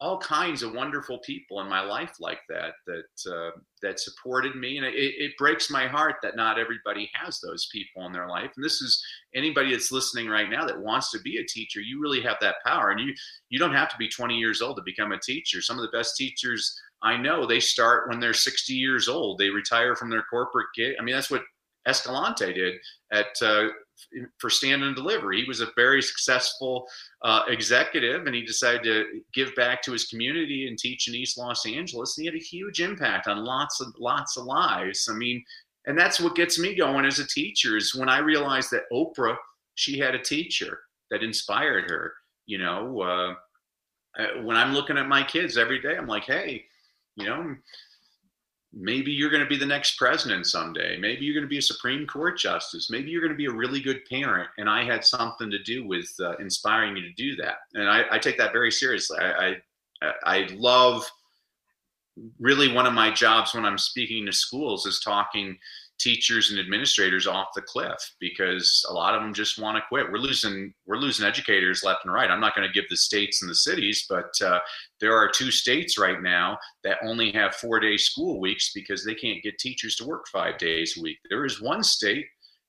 [0.00, 3.50] all kinds of wonderful people in my life like that that uh,
[3.82, 8.06] that supported me and it, it, breaks my heart that not everybody has those people
[8.06, 9.02] in their life and this is
[9.34, 12.56] anybody that's listening right now that wants to be a teacher you really have that
[12.64, 13.12] power and you
[13.48, 15.60] you don't have to be 20 years old to become a teacher.
[15.60, 19.50] Some of the best teachers i know they start when they're 60 years old they
[19.50, 21.42] retire from their corporate gig i mean that's what
[21.86, 22.74] escalante did
[23.12, 23.68] at uh,
[24.38, 25.32] for stand and deliver.
[25.32, 26.86] He was a very successful
[27.22, 31.38] uh, executive, and he decided to give back to his community and teach in East
[31.38, 32.16] Los Angeles.
[32.16, 35.08] And he had a huge impact on lots of lots of lives.
[35.10, 35.44] I mean,
[35.86, 39.36] and that's what gets me going as a teacher is when I realized that Oprah,
[39.74, 40.80] she had a teacher
[41.10, 42.12] that inspired her.
[42.46, 43.34] You know, uh,
[44.20, 46.64] uh when I'm looking at my kids every day, I'm like, hey,
[47.16, 47.56] you know,
[48.72, 50.98] maybe you're going to be the next president someday.
[50.98, 52.90] Maybe you're going to be a supreme court justice.
[52.90, 55.86] Maybe you're going to be a really good parent and i had something to do
[55.86, 57.56] with uh, inspiring you to do that.
[57.74, 59.18] And I, I, take that very seriously.
[59.18, 59.56] I,
[60.02, 61.04] I, I love
[62.38, 65.56] really one of my jobs when i'm speaking to schools is talking
[65.98, 70.10] teachers and administrators off the cliff because a lot of them just want to quit.
[70.10, 72.30] We're losing we're losing educators left and right.
[72.30, 74.60] I'm not going to give the states and the cities, but uh,
[75.00, 79.14] there are two states right now that only have four day school weeks because they
[79.14, 81.18] can't get teachers to work five days a week.
[81.28, 82.26] There is one state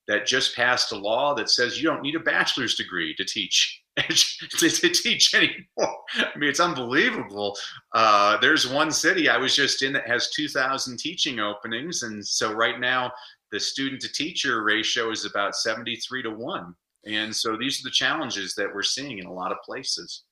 [0.07, 3.81] that just passed a law that says you don't need a bachelor's degree to teach
[4.57, 5.97] to, to, teach anymore.
[6.15, 7.57] I mean, it's unbelievable.
[7.93, 12.53] Uh, there's one city I was just in that has 2,000 teaching openings, and so
[12.53, 13.11] right now
[13.51, 16.75] the student to teacher ratio is about 73 to one.
[17.05, 20.23] And so these are the challenges that we're seeing in a lot of places.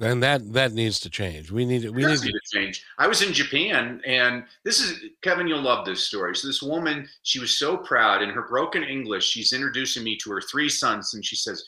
[0.00, 1.50] And that that needs to change.
[1.50, 2.82] We need we need to, to change.
[2.96, 5.46] I was in Japan, and this is Kevin.
[5.46, 6.34] You'll love this story.
[6.34, 9.28] So this woman, she was so proud in her broken English.
[9.28, 11.62] She's introducing me to her three sons, and she says,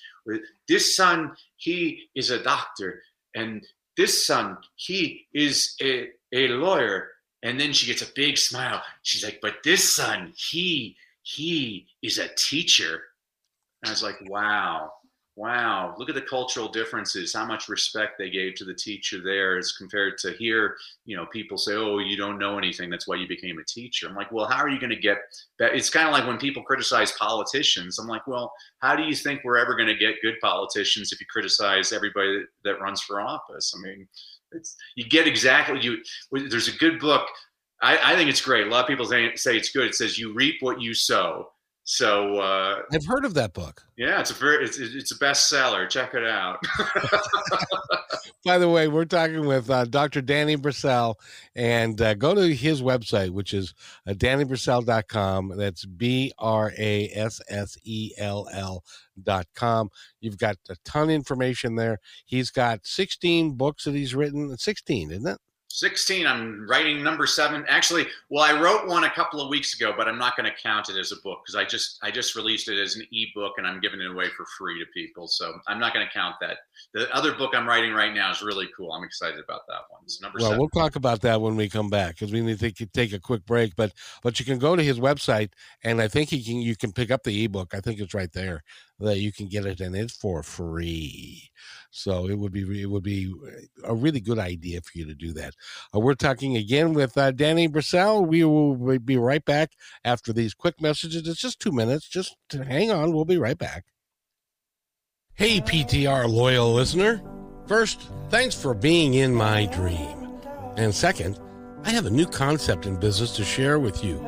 [0.68, 3.02] "This son, he is a doctor,
[3.34, 7.10] and this son, he is a a lawyer."
[7.42, 8.84] And then she gets a big smile.
[9.02, 13.02] She's like, "But this son, he he is a teacher."
[13.82, 14.92] And I was like, "Wow."
[15.34, 19.56] Wow, look at the cultural differences, how much respect they gave to the teacher there
[19.56, 22.90] as compared to here, you know, people say, oh, you don't know anything.
[22.90, 24.08] That's why you became a teacher.
[24.08, 25.18] I'm like, well, how are you going to get
[25.58, 25.74] that?
[25.74, 27.98] It's kind of like when people criticize politicians.
[27.98, 31.20] I'm like, well, how do you think we're ever going to get good politicians if
[31.20, 33.74] you criticize everybody that runs for office?
[33.74, 34.06] I mean,
[34.52, 35.96] it's, you get exactly you.
[36.30, 37.26] There's a good book.
[37.80, 38.66] I, I think it's great.
[38.66, 39.86] A lot of people say, say it's good.
[39.86, 41.48] It says you reap what you sow.
[41.92, 43.84] So uh, I've heard of that book.
[43.98, 45.86] Yeah, it's a very it's, it's a bestseller.
[45.90, 46.58] Check it out.
[48.46, 50.22] By the way, we're talking with uh, Dr.
[50.22, 51.16] Danny Brassell,
[51.54, 53.74] and uh, go to his website, which is
[54.06, 55.52] uh, dannybrassell.com.
[55.58, 58.82] That's B R A S S E L L
[59.22, 59.90] dot com.
[60.18, 61.98] You've got a ton of information there.
[62.24, 64.56] He's got 16 books that he's written.
[64.56, 65.38] 16, isn't it?
[65.72, 67.64] 16 i'm writing number seven.
[67.68, 70.56] Actually well i wrote one a couple of weeks ago but i'm not going to
[70.62, 73.54] count it as a book because i just i just released it as an ebook
[73.56, 76.34] and i'm giving it away for free to people so i'm not going to count
[76.40, 76.58] that.
[76.92, 78.92] The other book i'm writing right now is really cool.
[78.92, 80.02] I'm excited about that one.
[80.04, 80.58] It's number well seven.
[80.58, 83.18] we'll talk about that when we come back because we need to take, take a
[83.18, 86.56] quick break but but you can go to his website and i think he can
[86.56, 87.74] you can pick up the ebook.
[87.74, 88.62] I think it's right there
[89.02, 91.50] that you can get it and it's for free
[91.92, 93.32] so it would be it would be
[93.84, 95.54] a really good idea for you to do that.
[95.94, 98.26] Uh, we're talking again with uh, Danny Brassell.
[98.26, 101.28] We will be right back after these quick messages.
[101.28, 102.08] It's just two minutes.
[102.08, 103.12] Just hang on.
[103.12, 103.84] We'll be right back.
[105.34, 107.22] Hey, PTR loyal listener.
[107.66, 110.40] First, thanks for being in my dream.
[110.76, 111.38] And second,
[111.84, 114.18] I have a new concept in business to share with you.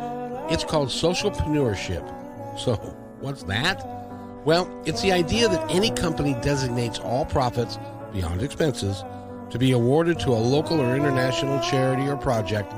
[0.51, 2.59] It's called socialpreneurship.
[2.59, 2.75] So,
[3.21, 4.04] what's that?
[4.45, 7.79] Well, it's the idea that any company designates all profits,
[8.13, 9.03] beyond expenses,
[9.51, 12.73] to be awarded to a local or international charity or project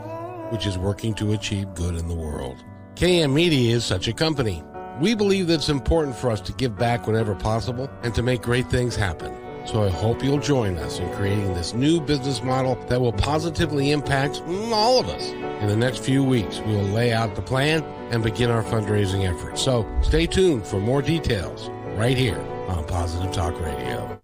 [0.50, 2.57] which is working to achieve good in the world.
[2.94, 4.62] KM Media is such a company.
[5.00, 8.42] We believe that it's important for us to give back whenever possible and to make
[8.42, 9.35] great things happen.
[9.66, 13.90] So I hope you'll join us in creating this new business model that will positively
[13.90, 14.40] impact
[14.72, 15.31] all of us.
[15.61, 19.29] In the next few weeks, we will lay out the plan and begin our fundraising
[19.29, 19.61] efforts.
[19.61, 24.20] So stay tuned for more details right here on Positive Talk Radio.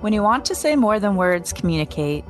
[0.00, 2.24] When you want to say more than words communicate,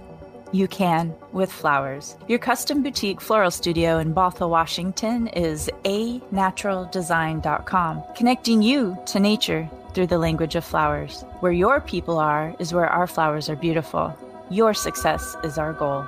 [0.57, 2.17] you can with flowers.
[2.29, 9.69] Your custom boutique floral studio in Bothell, Washington is a naturaldesign.com, connecting you to nature
[9.95, 11.25] through the language of flowers.
[11.41, 14.17] Where your people are is where our flowers are beautiful.
[14.51, 16.07] Your success is our goal.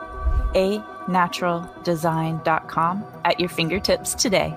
[0.55, 4.57] A naturaldesign.com at your fingertips today.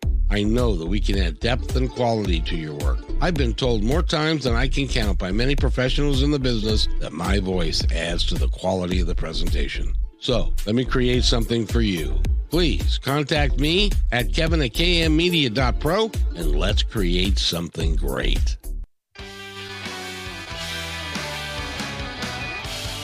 [0.31, 2.99] I know that we can add depth and quality to your work.
[3.19, 6.87] I've been told more times than I can count by many professionals in the business
[7.01, 9.93] that my voice adds to the quality of the presentation.
[10.19, 12.17] So let me create something for you.
[12.49, 18.55] Please contact me at kevin at kmmedia.pro and let's create something great.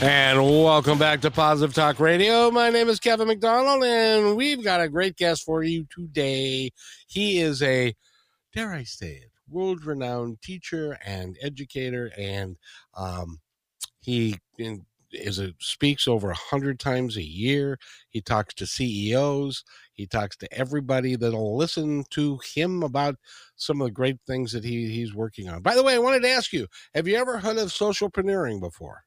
[0.00, 2.52] And welcome back to Positive Talk Radio.
[2.52, 6.70] My name is Kevin McDonald, and we've got a great guest for you today.
[7.08, 7.92] He is a,
[8.54, 12.56] dare I say it, world renowned teacher and educator, and
[12.96, 13.40] um,
[13.98, 14.38] he
[15.10, 17.76] is a, speaks over a hundred times a year.
[18.10, 19.64] He talks to CEOs.
[19.94, 23.16] He talks to everybody that'll listen to him about
[23.56, 25.60] some of the great things that he, he's working on.
[25.60, 29.02] By the way, I wanted to ask you: Have you ever heard of socialpreneuring before?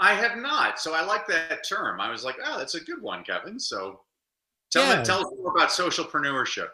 [0.00, 0.78] I have not.
[0.78, 2.00] So I like that term.
[2.00, 3.58] I was like, oh, that's a good one, Kevin.
[3.58, 4.00] So
[4.70, 5.00] tell yeah.
[5.00, 6.68] me, tell us more about socialpreneurship.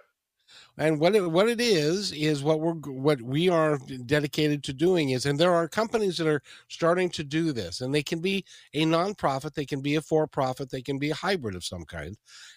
[0.76, 5.10] And what it, what it is is what we're what we are dedicated to doing
[5.10, 8.44] is, and there are companies that are starting to do this, and they can be
[8.74, 11.84] a nonprofit, they can be a for profit, they can be a hybrid of some
[11.84, 12.16] kind.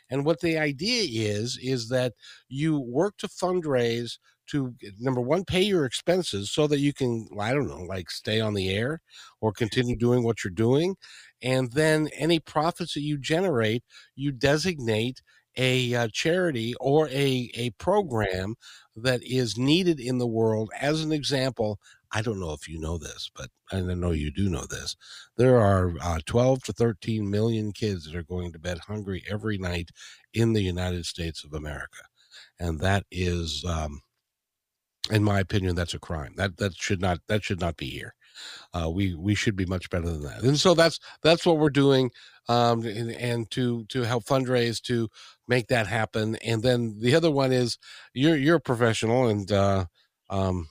[0.09, 2.13] And what the idea is is that
[2.49, 7.53] you work to fundraise to number one pay your expenses so that you can i
[7.53, 9.01] don't know like stay on the air
[9.41, 10.95] or continue doing what you're doing.
[11.41, 13.83] And then any profits that you generate
[14.15, 15.21] you designate
[15.55, 18.55] a uh, charity or a, a program
[18.95, 20.69] that is needed in the world.
[20.79, 21.79] As an example
[22.13, 24.95] i don't know if you know this but i know you do know this
[25.35, 29.57] there are uh, 12 to 13 million kids that are going to bed hungry every
[29.57, 29.89] night
[30.33, 32.03] in the united states of america.
[32.59, 34.01] And that is um,
[35.11, 36.33] in my opinion, that's a crime.
[36.37, 38.13] That that should not that should not be here.
[38.73, 40.43] Uh, we we should be much better than that.
[40.43, 42.11] And so that's that's what we're doing,
[42.47, 45.09] um, and, and, to to help fundraise to
[45.47, 46.35] make that happen.
[46.37, 47.77] And then the other one is
[48.13, 49.85] you're you're a professional, and uh,
[50.29, 50.69] um,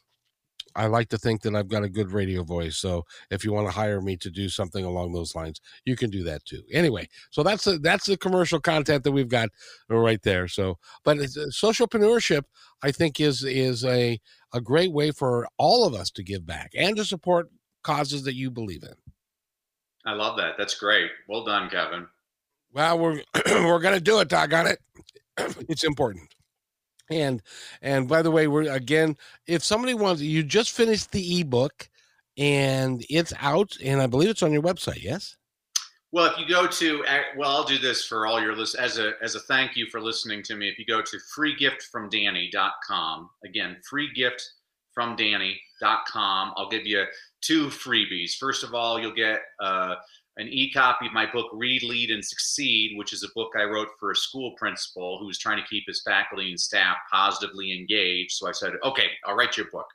[0.76, 2.76] I like to think that I've got a good radio voice.
[2.76, 6.10] So if you want to hire me to do something along those lines, you can
[6.10, 6.62] do that too.
[6.70, 9.48] Anyway, so that's the that's the commercial content that we've got
[9.88, 10.48] right there.
[10.48, 12.42] So, but uh, socialpreneurship,
[12.82, 14.20] I think, is is a
[14.52, 17.50] a great way for all of us to give back and to support
[17.82, 18.94] causes that you believe in.
[20.04, 20.54] I love that.
[20.58, 21.10] That's great.
[21.28, 22.06] Well done, Kevin.
[22.72, 24.32] Well, we're we're gonna do it.
[24.32, 24.78] I got it!
[25.68, 26.35] it's important.
[27.10, 27.42] And
[27.82, 31.88] and by the way, we're again, if somebody wants, you just finished the ebook,
[32.36, 35.02] and it's out, and I believe it's on your website.
[35.02, 35.36] Yes.
[36.12, 37.04] Well, if you go to
[37.36, 40.00] well, I'll do this for all your list as a as a thank you for
[40.00, 40.68] listening to me.
[40.68, 47.04] If you go to freegiftfromdanny.com, again, freegiftfromdanny.com, I'll give you
[47.40, 48.36] two freebies.
[48.36, 49.96] First of all, you'll get uh,
[50.38, 53.88] an e-copy of my book read lead and succeed which is a book i wrote
[53.98, 58.32] for a school principal who was trying to keep his faculty and staff positively engaged.
[58.32, 59.86] So i said okay i'll write you a book.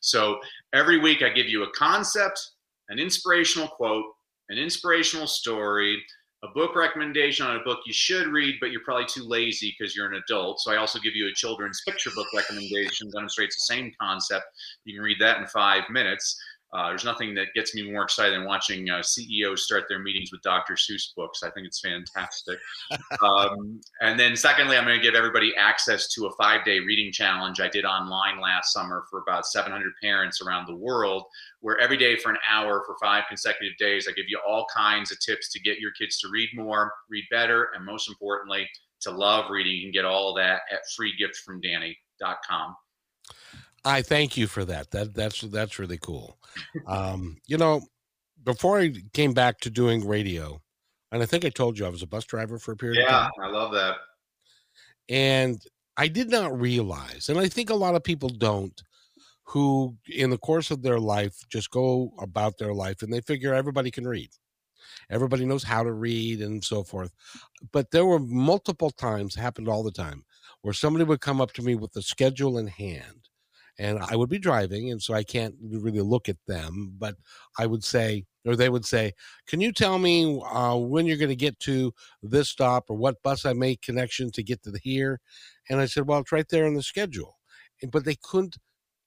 [0.00, 0.38] So
[0.72, 2.40] every week i give you a concept
[2.88, 4.06] an inspirational quote
[4.48, 6.02] an inspirational story
[6.42, 9.94] a book recommendation on a book you should read but you're probably too lazy because
[9.94, 10.60] you're an adult.
[10.60, 14.46] So i also give you a children's picture book recommendation demonstrates the same concept.
[14.84, 16.40] You can read that in five minutes
[16.72, 20.30] uh, there's nothing that gets me more excited than watching uh, CEOs start their meetings
[20.30, 20.74] with Dr.
[20.74, 21.42] Seuss books.
[21.42, 22.58] I think it's fantastic.
[23.24, 27.10] um, and then, secondly, I'm going to give everybody access to a five day reading
[27.10, 31.24] challenge I did online last summer for about 700 parents around the world,
[31.60, 35.10] where every day for an hour for five consecutive days, I give you all kinds
[35.10, 38.68] of tips to get your kids to read more, read better, and most importantly,
[39.00, 39.74] to love reading.
[39.74, 42.76] You can get all that at freegiftfromdanny.com.
[43.84, 44.90] I thank you for that.
[44.90, 46.38] That that's that's really cool.
[46.86, 47.82] Um, you know,
[48.44, 50.60] before I came back to doing radio,
[51.12, 53.04] and I think I told you I was a bus driver for a period.
[53.06, 53.96] Yeah, I love that.
[55.08, 55.60] And
[55.96, 58.80] I did not realize, and I think a lot of people don't,
[59.44, 63.54] who in the course of their life just go about their life and they figure
[63.54, 64.30] everybody can read.
[65.10, 67.12] Everybody knows how to read and so forth.
[67.72, 70.24] But there were multiple times, happened all the time,
[70.62, 73.29] where somebody would come up to me with the schedule in hand
[73.80, 76.94] and I would be driving, and so I can't really look at them.
[76.98, 77.16] But
[77.58, 79.12] I would say, or they would say,
[79.46, 83.22] "Can you tell me uh, when you're going to get to this stop, or what
[83.22, 85.18] bus I make connection to get to here?"
[85.70, 87.38] And I said, "Well, it's right there in the schedule."
[87.90, 88.58] But they couldn't.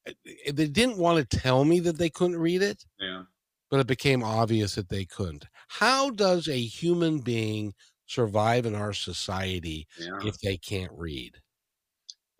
[0.08, 0.14] Eh,
[0.48, 2.84] eh, they didn't want to tell me that they couldn't read it.
[3.00, 3.24] Yeah.
[3.70, 5.46] But it became obvious that they couldn't.
[5.68, 7.74] How does a human being
[8.08, 10.28] survive in our society yeah.
[10.28, 11.38] if they can't read?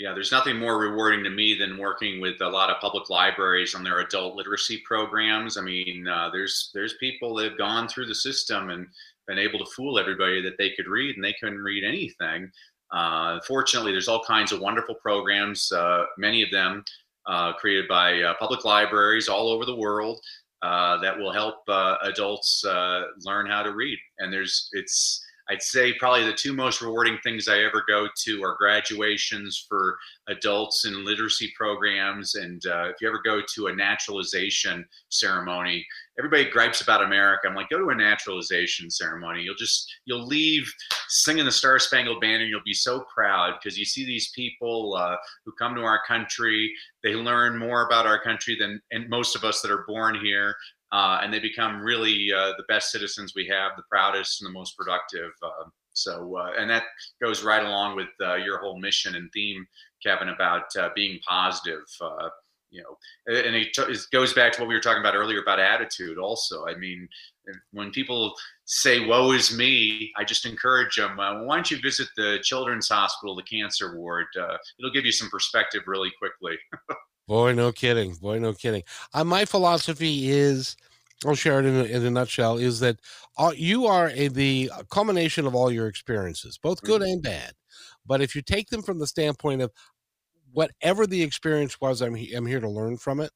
[0.04, 3.74] Yeah, there's nothing more rewarding to me than working with a lot of public libraries
[3.74, 5.56] on their adult literacy programs.
[5.56, 8.86] I mean, uh, there's there's people that have gone through the system and
[9.30, 12.52] been able to fool everybody that they could read and they couldn't read anything.
[12.92, 16.84] Uh, fortunately, there's all kinds of wonderful programs, uh, many of them
[17.28, 20.20] uh, created by uh, public libraries all over the world
[20.64, 21.56] uh, that will help
[22.04, 22.66] adults
[23.24, 23.98] learn how to read.
[24.20, 28.44] And there's it's I'd say probably the two most rewarding things I ever go to
[28.44, 32.36] are graduations for adults in literacy programs.
[32.36, 35.86] And uh, if you ever go to a naturalization ceremony,
[36.18, 37.48] everybody gripes about America.
[37.48, 39.44] I'm like, go to a naturalization ceremony.
[39.44, 40.72] You'll just, you'll leave
[41.10, 42.46] singing the Star Spangled Banner.
[42.46, 46.72] You'll be so proud because you see these people uh, who come to our country.
[47.04, 50.56] They learn more about our country than and most of us that are born here
[50.94, 54.54] uh, and they become really uh, the best citizens we have, the proudest and the
[54.54, 55.32] most productive.
[55.42, 56.84] Uh, so, uh, and that
[57.22, 59.66] goes right along with uh, your whole mission and theme,
[60.04, 61.82] Kevin, about uh, being positive.
[62.70, 65.42] you know, and it, t- it, goes back to what we were talking about earlier
[65.42, 66.20] about attitude.
[66.20, 67.08] Also, I mean,
[67.72, 68.36] when people
[68.66, 71.18] say "woe is me," I just encourage them.
[71.18, 74.28] why don't you visit the Children's Hospital, the cancer ward?
[74.36, 76.56] it'll give you some perspective really quickly.
[77.28, 78.16] Boy, no kidding.
[78.16, 78.84] Boy, no kidding.
[79.14, 80.76] Uh, my philosophy is,
[81.26, 83.00] I'll share it in a, in a nutshell, is that
[83.38, 87.14] all, you are a, the culmination of all your experiences, both good mm-hmm.
[87.14, 87.54] and bad.
[88.06, 89.72] But if you take them from the standpoint of
[90.52, 93.32] whatever the experience was, I'm, I'm here to learn from it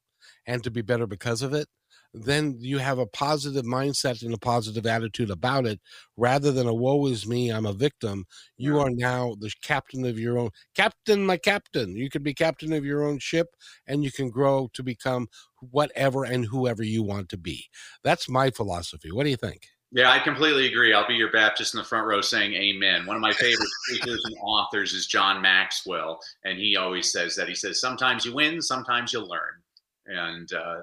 [0.46, 1.66] and to be better because of it,
[2.14, 5.80] then you have a positive mindset and a positive attitude about it
[6.16, 8.24] rather than a woe is me, I'm a victim.
[8.56, 11.96] You are now the captain of your own captain, my captain.
[11.96, 13.48] You can be captain of your own ship
[13.86, 15.28] and you can grow to become
[15.70, 17.66] whatever and whoever you want to be.
[18.02, 19.12] That's my philosophy.
[19.12, 19.66] What do you think?
[19.90, 20.92] Yeah, I completely agree.
[20.92, 23.06] I'll be your Baptist in the front row saying amen.
[23.06, 27.48] One of my favorite speakers and authors is John Maxwell, and he always says that.
[27.48, 29.62] He says, Sometimes you win, sometimes you learn
[30.08, 30.80] and uh,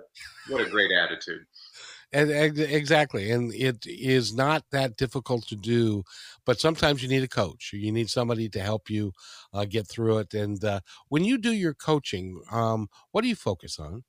[0.50, 1.46] what a great attitude.
[2.14, 6.04] And, exactly and it is not that difficult to do
[6.46, 9.12] but sometimes you need a coach you need somebody to help you
[9.54, 13.36] uh, get through it and uh, when you do your coaching um, what do you
[13.36, 14.04] focus on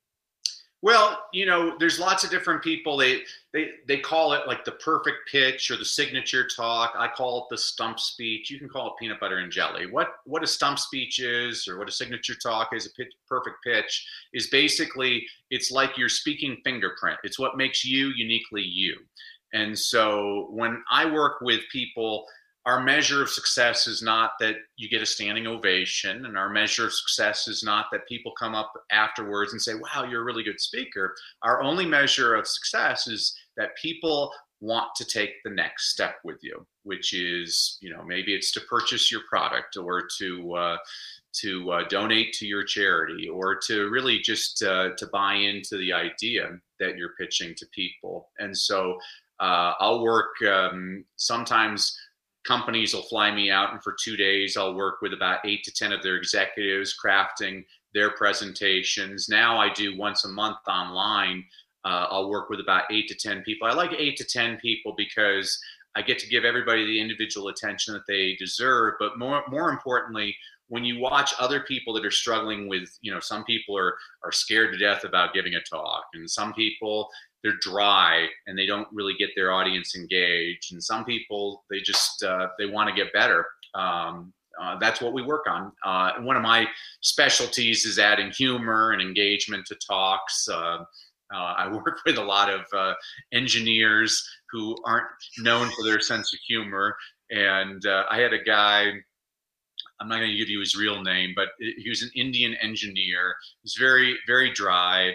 [0.83, 2.97] Well, you know, there's lots of different people.
[2.97, 6.93] They they they call it like the perfect pitch or the signature talk.
[6.95, 8.51] I call it the stump speech.
[8.51, 9.87] You can call it peanut butter and jelly.
[9.87, 13.57] What what a stump speech is, or what a signature talk is, a pitch, perfect
[13.63, 17.17] pitch is basically it's like your speaking fingerprint.
[17.23, 18.97] It's what makes you uniquely you.
[19.53, 22.25] And so when I work with people
[22.67, 26.85] our measure of success is not that you get a standing ovation and our measure
[26.85, 30.43] of success is not that people come up afterwards and say wow you're a really
[30.43, 31.15] good speaker.
[31.43, 36.39] Our only measure of success is that people want to take the next step with
[36.41, 40.77] you which is you know maybe it's to purchase your product or to uh,
[41.33, 45.93] to uh, donate to your charity or to really just uh, to buy into the
[45.93, 46.49] idea
[46.79, 48.29] that you're pitching to people.
[48.39, 48.97] And so
[49.39, 51.97] uh, i'll work um, sometimes
[52.47, 55.71] companies will fly me out and for two days i'll work with about eight to
[55.71, 59.27] ten of their executives crafting their presentations.
[59.27, 61.43] Now i do once a month online.
[61.83, 63.67] Uh, i'll work with about eight to ten people.
[63.67, 65.59] I like eight to ten people because
[65.95, 68.95] i get to give everybody the individual attention that they deserve.
[68.99, 70.35] But more more importantly
[70.69, 74.31] when you watch other people that are struggling with you know some people are are
[74.31, 77.09] scared to death about giving a talk and some people
[77.43, 80.73] they're dry and they don't really get their audience engaged.
[80.73, 83.45] And some people they just uh, they want to get better.
[83.73, 85.71] Um, uh, that's what we work on.
[85.85, 86.65] Uh, one of my
[87.01, 90.47] specialties is adding humor and engagement to talks.
[90.49, 90.83] Uh,
[91.33, 92.93] uh, I work with a lot of uh,
[93.31, 95.07] engineers who aren't
[95.37, 96.95] known for their sense of humor.
[97.29, 98.93] And I had a guy
[99.99, 103.35] I'm not going to give you his real name, but he was an Indian engineer.
[103.63, 105.13] He's very, very dry.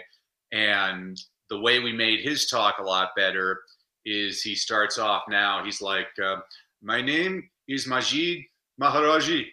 [0.51, 1.16] And
[1.53, 3.61] the way we made his talk a lot better
[4.07, 5.62] is he starts off now.
[5.62, 6.36] He's like, uh,
[6.80, 8.44] "My name is Majid
[8.80, 9.48] Maharaji."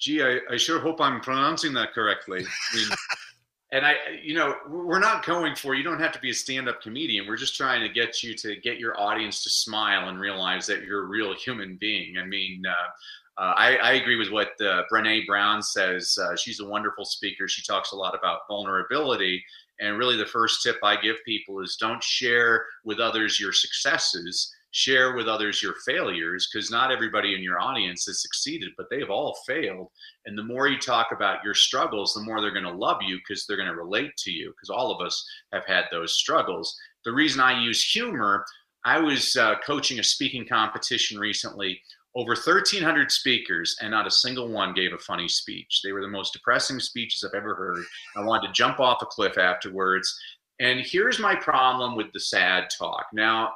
[0.00, 2.44] Gee, I, I sure hope I'm pronouncing that correctly.
[2.44, 2.88] I mean,
[3.72, 5.76] and I, you know, we're not going for.
[5.76, 7.28] You don't have to be a stand-up comedian.
[7.28, 10.82] We're just trying to get you to get your audience to smile and realize that
[10.82, 12.18] you're a real human being.
[12.18, 12.64] I mean.
[12.66, 12.90] Uh,
[13.36, 16.16] uh, I, I, agree with what uh, Brene Brown says.
[16.16, 17.48] Uh, she's a wonderful speaker.
[17.48, 19.44] She talks a lot about vulnerability,
[19.80, 24.54] and really, the first tip I give people is don't share with others your successes,
[24.70, 29.10] share with others your failures, because not everybody in your audience has succeeded, but they've
[29.10, 29.88] all failed.
[30.26, 33.18] And the more you talk about your struggles, the more they're going to love you
[33.18, 36.76] because they're going to relate to you, because all of us have had those struggles.
[37.04, 38.44] The reason I use humor,
[38.84, 41.80] I was uh, coaching a speaking competition recently
[42.16, 45.80] over 1,300 speakers, and not a single one gave a funny speech.
[45.82, 47.84] They were the most depressing speeches I've ever heard.
[48.16, 50.16] I wanted to jump off a cliff afterwards.
[50.60, 53.06] And here's my problem with the sad talk.
[53.12, 53.52] Now,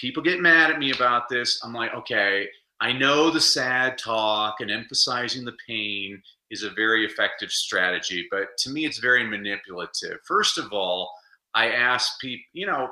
[0.00, 1.60] people get mad at me about this.
[1.62, 2.48] I'm like, okay,
[2.80, 8.48] I know the sad talk and emphasizing the pain is a very effective strategy, but
[8.58, 10.18] to me, it's very manipulative.
[10.26, 11.10] First of all,
[11.54, 12.88] I ask people, you know,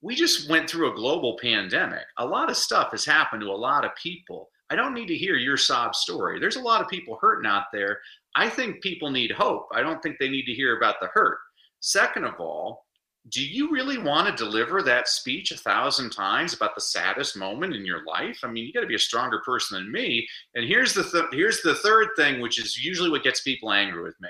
[0.00, 2.04] we just went through a global pandemic.
[2.18, 4.48] A lot of stuff has happened to a lot of people.
[4.70, 6.38] I don't need to hear your sob story.
[6.38, 7.98] There's a lot of people hurting out there.
[8.34, 9.66] I think people need hope.
[9.74, 11.38] I don't think they need to hear about the hurt.
[11.80, 12.84] Second of all,
[13.30, 17.74] do you really want to deliver that speech a thousand times about the saddest moment
[17.74, 18.38] in your life?
[18.42, 20.26] I mean, you got to be a stronger person than me.
[20.54, 24.02] And here's the th- here's the third thing, which is usually what gets people angry
[24.02, 24.28] with me.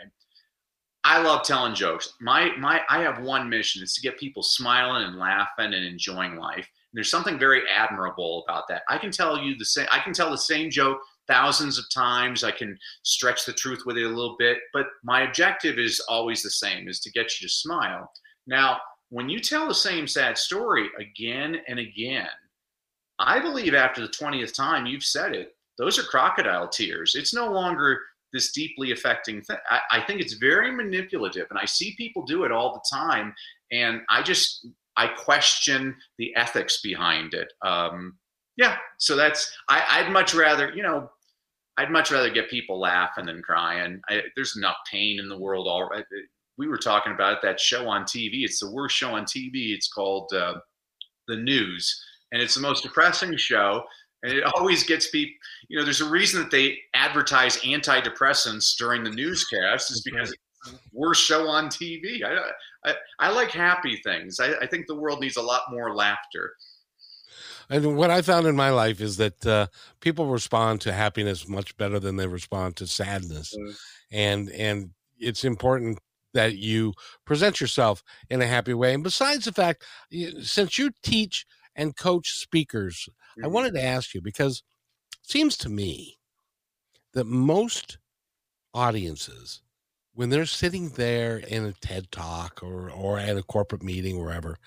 [1.08, 2.12] I love telling jokes.
[2.20, 6.36] My my I have one mission is to get people smiling and laughing and enjoying
[6.36, 6.56] life.
[6.66, 8.82] And there's something very admirable about that.
[8.90, 12.44] I can tell you the same I can tell the same joke thousands of times.
[12.44, 16.42] I can stretch the truth with it a little bit, but my objective is always
[16.42, 18.12] the same is to get you to smile.
[18.46, 18.76] Now,
[19.08, 22.28] when you tell the same sad story again and again,
[23.18, 27.14] I believe after the 20th time you've said it, those are crocodile tears.
[27.14, 27.98] It's no longer
[28.32, 29.56] this deeply affecting thing.
[29.70, 33.34] I, I think it's very manipulative, and I see people do it all the time.
[33.72, 34.66] And I just
[34.96, 37.52] I question the ethics behind it.
[37.64, 38.18] Um,
[38.56, 41.10] yeah, so that's I, would much rather you know
[41.76, 44.00] I'd much rather get people laughing than crying.
[44.08, 46.04] I, there's enough pain in the world already.
[46.56, 48.42] We were talking about it, that show on TV.
[48.42, 49.72] It's the worst show on TV.
[49.72, 50.54] It's called uh,
[51.28, 53.84] The News, and it's the most depressing show
[54.22, 55.34] and it always gets people
[55.68, 56.78] you know there's a reason that they
[57.08, 60.34] advertise antidepressants during the newscast is because
[60.92, 62.36] worst show on tv i,
[62.84, 64.38] I, I like happy things.
[64.40, 66.52] I, I, think the world needs a lot more laughter.
[67.70, 69.66] And what i found in my life is that uh,
[70.00, 73.54] people respond to happiness much better than they respond to sadness.
[73.54, 73.72] Mm-hmm.
[74.12, 75.98] and and it's important
[76.34, 76.92] that you
[77.24, 78.94] present yourself in a happy way.
[78.94, 79.84] And besides the fact
[80.42, 81.44] since you teach
[81.74, 83.52] and coach speakers I mm-hmm.
[83.52, 84.62] wanted to ask you because
[85.22, 86.17] it seems to me
[87.14, 87.98] that most
[88.74, 89.62] audiences
[90.14, 94.58] when they're sitting there in a TED talk or or at a corporate meeting, wherever,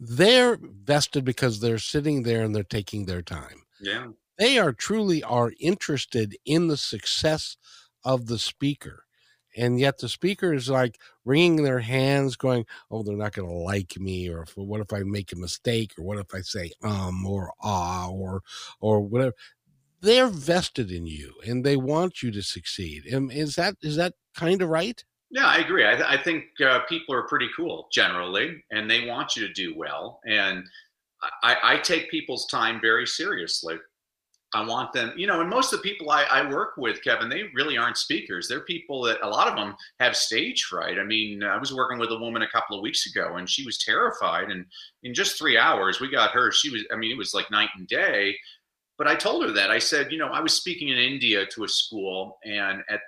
[0.00, 3.62] they're vested because they're sitting there and they're taking their time.
[3.80, 4.08] Yeah.
[4.38, 7.56] They are truly are interested in the success
[8.04, 9.04] of the speaker.
[9.56, 13.54] And yet the speaker is like wringing their hands, going, "Oh, they're not going to
[13.54, 17.26] like me," or "What if I make a mistake?" or "What if I say um
[17.26, 18.42] or ah or
[18.80, 19.34] or whatever."
[20.00, 23.04] They're vested in you, and they want you to succeed.
[23.06, 25.02] And is that is that kind of right?
[25.30, 25.86] Yeah, I agree.
[25.86, 29.52] I, th- I think uh, people are pretty cool generally, and they want you to
[29.52, 30.20] do well.
[30.26, 30.64] And
[31.42, 33.76] I, I take people's time very seriously.
[34.54, 37.28] I want them, you know, and most of the people I, I, work with, Kevin,
[37.28, 38.48] they really aren't speakers.
[38.48, 40.98] They're people that a lot of them have stage fright.
[40.98, 43.66] I mean, I was working with a woman a couple of weeks ago and she
[43.66, 44.50] was terrified.
[44.50, 44.64] And
[45.02, 46.50] in just three hours, we got her.
[46.50, 48.36] She was, I mean, it was like night and day.
[48.98, 49.70] But I told her that.
[49.70, 53.00] I said, you know, I was speaking in India to a school, and at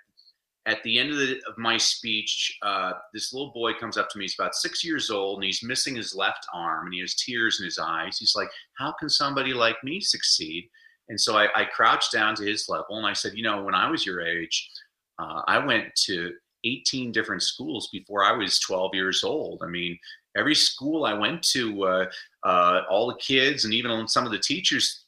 [0.66, 4.18] at the end of, the, of my speech, uh, this little boy comes up to
[4.18, 4.24] me.
[4.24, 7.60] He's about six years old and he's missing his left arm and he has tears
[7.60, 8.18] in his eyes.
[8.18, 10.68] He's like, How can somebody like me succeed?
[11.08, 13.74] And so I, I crouched down to his level and I said, You know, when
[13.74, 14.70] I was your age,
[15.18, 16.32] uh, I went to
[16.64, 19.62] 18 different schools before I was 12 years old.
[19.64, 19.98] I mean,
[20.36, 22.06] every school I went to, uh,
[22.44, 25.04] uh, all the kids and even some of the teachers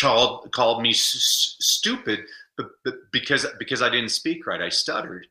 [0.00, 2.20] called called me s- stupid
[2.56, 2.70] but,
[3.12, 5.26] because because I didn't speak right, I stuttered.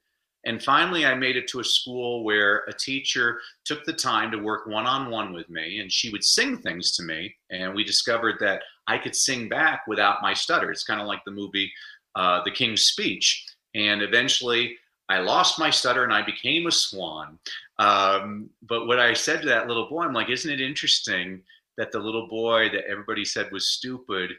[0.47, 4.37] And finally, I made it to a school where a teacher took the time to
[4.37, 7.35] work one on one with me, and she would sing things to me.
[7.49, 10.71] And we discovered that I could sing back without my stutter.
[10.71, 11.71] It's kind of like the movie
[12.15, 13.43] uh, The King's Speech.
[13.73, 14.77] And eventually,
[15.09, 17.39] I lost my stutter and I became a swan.
[17.79, 21.41] Um, but what I said to that little boy, I'm like, isn't it interesting
[21.77, 24.31] that the little boy that everybody said was stupid,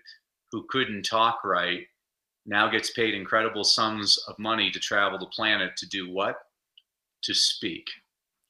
[0.52, 1.86] who couldn't talk right,
[2.46, 6.36] now gets paid incredible sums of money to travel the planet to do what?
[7.24, 7.84] To speak.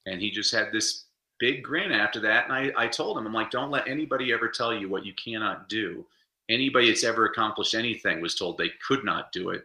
[0.05, 1.07] And he just had this
[1.39, 2.45] big grin after that.
[2.45, 5.15] And I, I told him, I'm like, don't let anybody ever tell you what you
[5.15, 6.07] cannot do.
[6.49, 9.63] Anybody that's ever accomplished anything was told they could not do it.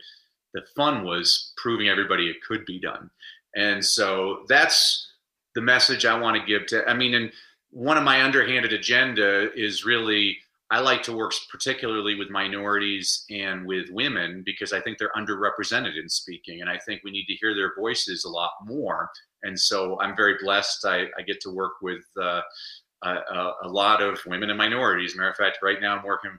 [0.53, 3.09] The fun was proving everybody it could be done.
[3.55, 5.07] And so that's
[5.55, 7.31] the message I want to give to, I mean, and
[7.71, 10.37] one of my underhanded agenda is really
[10.71, 15.99] I like to work particularly with minorities and with women because I think they're underrepresented
[16.01, 16.61] in speaking.
[16.61, 19.09] And I think we need to hear their voices a lot more.
[19.43, 20.85] And so I'm very blessed.
[20.85, 22.39] I, I get to work with uh,
[23.03, 25.13] a, a, lot of women and minorities.
[25.13, 26.31] Matter of fact, right now I'm working,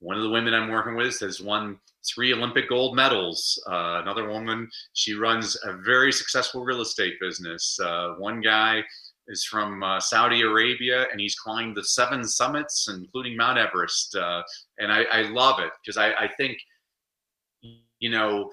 [0.00, 3.62] one of the women I'm working with has won three Olympic gold medals.
[3.70, 7.78] Uh, another woman, she runs a very successful real estate business.
[7.78, 8.82] Uh, one guy,
[9.30, 14.14] is from uh, Saudi Arabia, and he's climbed the seven summits, including Mount Everest.
[14.14, 14.42] Uh,
[14.78, 16.58] and I, I, love it because I, I, think,
[17.62, 18.50] you know,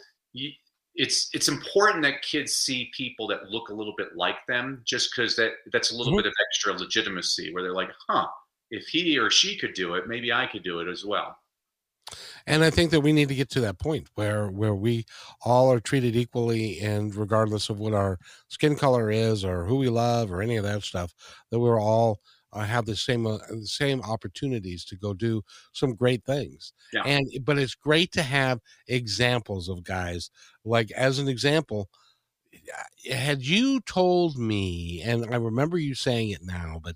[0.95, 5.11] it's it's important that kids see people that look a little bit like them, just
[5.11, 6.19] because that that's a little mm-hmm.
[6.19, 8.27] bit of extra legitimacy, where they're like, huh,
[8.71, 11.35] if he or she could do it, maybe I could do it as well
[12.45, 15.05] and i think that we need to get to that point where where we
[15.43, 19.89] all are treated equally and regardless of what our skin color is or who we
[19.89, 21.13] love or any of that stuff
[21.51, 22.19] that we're all
[22.53, 25.43] uh, have the same uh, the same opportunities to go do
[25.73, 26.71] some great things.
[26.93, 27.03] Yeah.
[27.03, 30.31] and but it's great to have examples of guys.
[30.63, 31.89] Like as an example
[33.09, 36.95] had you told me and i remember you saying it now but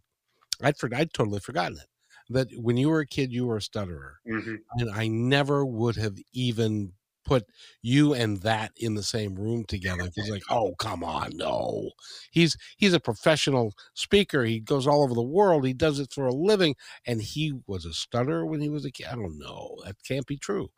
[0.62, 1.88] i'd, for, I'd totally forgotten it
[2.34, 4.56] that when you were a kid you were a stutterer mm-hmm.
[4.78, 6.92] and i never would have even
[7.24, 7.46] put
[7.84, 11.92] you and that in the same room together He's like oh come on no.
[12.32, 16.26] He's he's a professional speaker he goes all over the world he does it for
[16.26, 16.76] a living
[17.06, 20.26] and he was a stutterer when he was a kid i don't know that can't
[20.26, 20.72] be true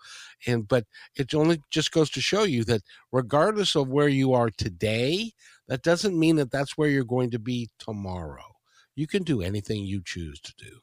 [0.45, 0.83] and but
[1.15, 2.81] it only just goes to show you that
[3.13, 5.31] regardless of where you are today
[5.67, 8.55] that doesn't mean that that's where you're going to be tomorrow.
[8.95, 10.79] You can do anything you choose to do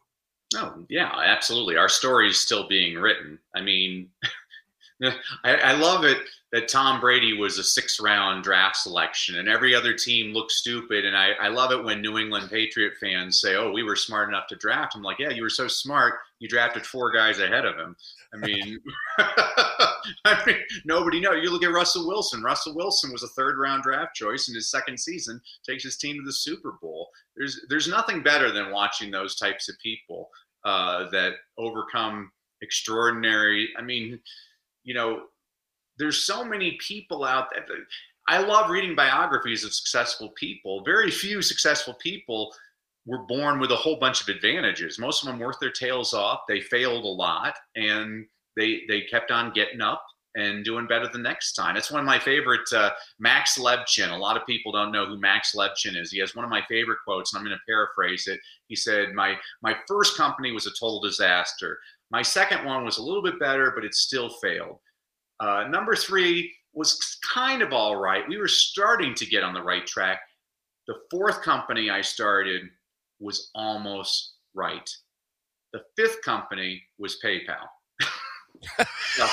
[0.57, 1.77] Oh, yeah, absolutely.
[1.77, 3.39] Our story is still being written.
[3.55, 4.09] I mean,
[5.03, 6.19] I, I, love it
[6.53, 11.05] that Tom Brady was a six round draft selection and every other team looked stupid.
[11.05, 14.29] And I, I love it when New England Patriot fans say, oh, we were smart
[14.29, 15.03] enough to draft him.
[15.03, 17.97] Like, yeah, you were so smart, you drafted four guys ahead of him.
[18.33, 18.79] I mean,
[19.19, 21.43] I mean, nobody knows.
[21.43, 22.43] You look at Russell Wilson.
[22.43, 26.17] Russell Wilson was a third round draft choice in his second season, takes his team
[26.17, 27.11] to the Super Bowl.
[27.37, 30.31] There's there's nothing better than watching those types of people
[30.65, 32.31] uh, that overcome
[32.63, 33.69] extraordinary.
[33.77, 34.21] I mean,
[34.85, 35.25] you know,
[35.99, 37.65] there's so many people out there.
[38.29, 40.85] I love reading biographies of successful people.
[40.85, 42.55] Very few successful people
[43.07, 44.99] were born with a whole bunch of advantages.
[44.99, 46.41] Most of them worked their tails off.
[46.49, 48.27] They failed a lot, and
[48.57, 50.05] they they kept on getting up
[50.37, 51.77] and doing better the next time.
[51.77, 52.73] It's one of my favorite.
[52.73, 54.13] Uh, Max Levchin.
[54.13, 56.13] A lot of people don't know who Max Levchin is.
[56.13, 58.39] He has one of my favorite quotes, and I'm going to paraphrase it.
[58.69, 61.79] He said, "My my first company was a total disaster.
[62.11, 64.79] My second one was a little bit better, but it still failed.
[65.39, 68.29] Uh, number three was kind of all right.
[68.29, 70.21] We were starting to get on the right track.
[70.87, 72.63] The fourth company I started
[73.21, 74.89] was almost right.
[75.73, 77.69] The fifth company was PayPal."
[79.15, 79.27] so,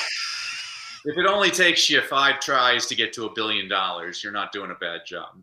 [1.06, 4.52] if it only takes you five tries to get to a billion dollars, you're not
[4.52, 5.42] doing a bad job.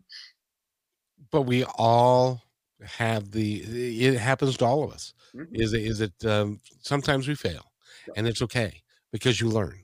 [1.31, 2.41] But we all
[2.83, 3.61] have the.
[4.05, 5.13] It happens to all of us.
[5.35, 5.55] Mm-hmm.
[5.55, 5.81] Is it?
[5.81, 6.25] Is it?
[6.25, 7.71] Um, sometimes we fail,
[8.15, 8.81] and it's okay
[9.11, 9.83] because you learn,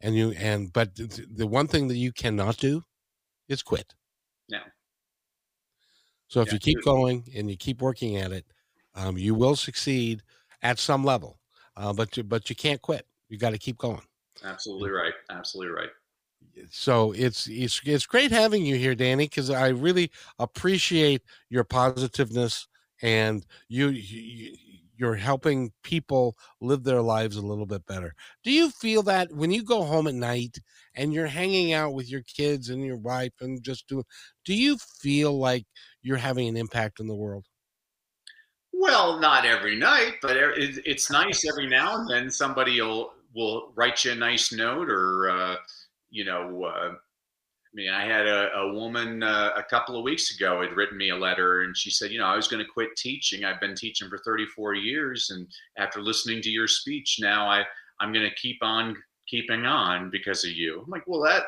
[0.00, 2.84] and you and but the one thing that you cannot do
[3.48, 3.94] is quit.
[4.50, 4.58] No.
[6.32, 8.46] So if yeah, you keep going and you keep working at it,
[8.94, 10.22] um, you will succeed
[10.62, 11.38] at some level.
[11.76, 13.06] Uh, but you, but you can't quit.
[13.28, 14.00] You got to keep going.
[14.42, 15.12] Absolutely right.
[15.28, 15.90] Absolutely right.
[16.70, 21.20] So it's it's it's great having you here, Danny, because I really appreciate
[21.50, 22.66] your positiveness
[23.02, 24.56] and you, you
[25.02, 28.14] you're helping people live their lives a little bit better.
[28.44, 30.58] Do you feel that when you go home at night
[30.94, 34.04] and you're hanging out with your kids and your wife and just do
[34.44, 35.66] do you feel like
[36.02, 37.46] you're having an impact in the world?
[38.72, 44.04] Well, not every night, but it's nice every now and then somebody will will write
[44.04, 45.56] you a nice note or uh,
[46.10, 46.92] you know uh,
[47.72, 50.98] I mean, I had a, a woman uh, a couple of weeks ago had written
[50.98, 53.44] me a letter, and she said, "You know, I was going to quit teaching.
[53.44, 55.46] I've been teaching for 34 years, and
[55.78, 57.64] after listening to your speech, now I
[58.00, 58.96] I'm going to keep on
[59.26, 61.44] keeping on because of you." I'm like, "Well, that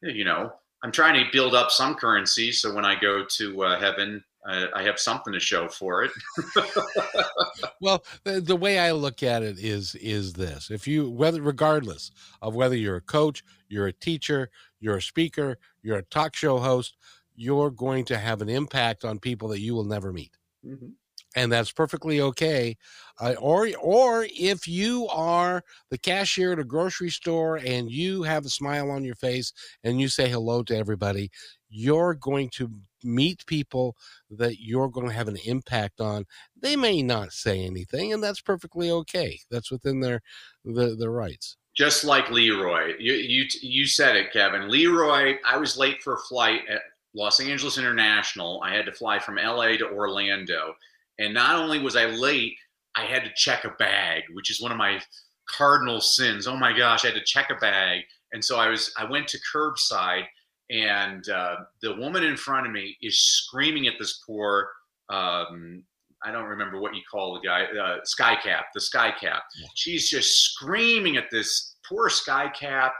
[0.00, 3.78] you know, I'm trying to build up some currency, so when I go to uh,
[3.78, 6.10] heaven, I, I have something to show for it.
[7.80, 12.10] well, the, the, way I look at it is is this: if you whether regardless
[12.42, 16.58] of whether you're a coach, you're a teacher, you're a speaker, you're a talk show
[16.58, 16.96] host,
[17.34, 20.36] you're going to have an impact on people that you will never meet.
[20.66, 20.88] Mm-hmm
[21.34, 22.76] and that's perfectly okay.
[23.20, 28.44] Uh, or or if you are the cashier at a grocery store and you have
[28.44, 29.52] a smile on your face
[29.84, 31.30] and you say hello to everybody,
[31.68, 32.70] you're going to
[33.04, 33.96] meet people
[34.30, 36.24] that you're going to have an impact on.
[36.60, 39.38] They may not say anything, and that's perfectly okay.
[39.50, 40.20] That's within their
[40.64, 41.56] the their rights.
[41.76, 44.68] Just like Leroy, you you you said it, Kevin.
[44.68, 46.82] Leroy, I was late for a flight at
[47.14, 48.60] Los Angeles International.
[48.64, 50.74] I had to fly from LA to Orlando,
[51.18, 52.56] and not only was I late,
[52.94, 55.00] I had to check a bag, which is one of my
[55.48, 56.46] cardinal sins.
[56.46, 58.02] Oh my gosh, I had to check a bag,
[58.32, 60.24] and so I was I went to curbside
[60.70, 64.70] and uh, the woman in front of me is screaming at this poor
[65.10, 65.84] um,
[66.24, 69.22] I don't remember what you call the guy, uh, Skycap, the Skycap.
[69.22, 69.66] Yeah.
[69.74, 72.92] She's just screaming at this poor Skycap,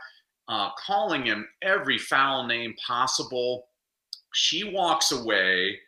[0.48, 3.66] uh, calling him every foul name possible.
[4.34, 5.78] She walks away,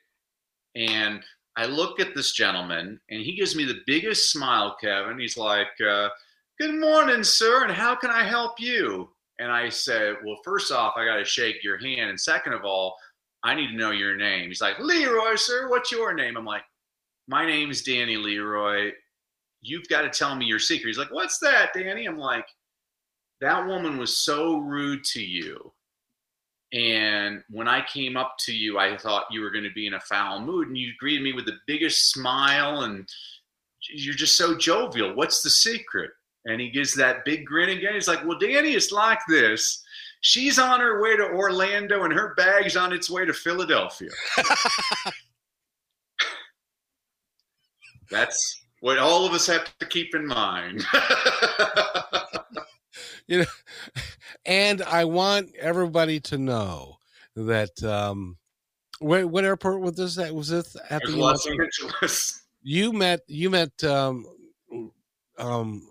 [0.75, 1.23] and
[1.57, 5.19] I look at this gentleman, and he gives me the biggest smile, Kevin.
[5.19, 6.11] He's like, uh,
[6.59, 9.11] Good morning, sir, and how can I help you?
[9.39, 12.11] And I said, Well, first off, I got to shake your hand.
[12.11, 12.97] And second of all,
[13.43, 14.49] I need to know your name.
[14.49, 16.37] He's like, Leroy, sir, what's your name?
[16.37, 16.65] I'm like,
[17.29, 18.93] My name's Danny Leroy.
[19.61, 20.89] You've got to tell me your secret.
[20.89, 22.07] He's like, What's that, Danny?
[22.07, 22.47] I'm like,
[23.41, 25.73] That woman was so rude to you.
[26.73, 29.95] And when I came up to you, I thought you were going to be in
[29.95, 30.69] a foul mood.
[30.69, 33.09] And you greeted me with the biggest smile and
[33.89, 35.15] you're just so jovial.
[35.15, 36.11] What's the secret?
[36.45, 37.95] And he gives that big grin again.
[37.95, 39.83] He's like, Well, Danny, it's like this.
[40.23, 44.11] She's on her way to Orlando and her bag's on its way to Philadelphia.
[48.11, 50.85] That's what all of us have to keep in mind.
[53.27, 53.45] you know,
[54.47, 56.97] and I want everybody to know
[57.35, 58.37] that um
[58.99, 62.43] what, what airport was this at was this at the Los Angeles?
[62.63, 64.27] You met you met um
[65.39, 65.87] um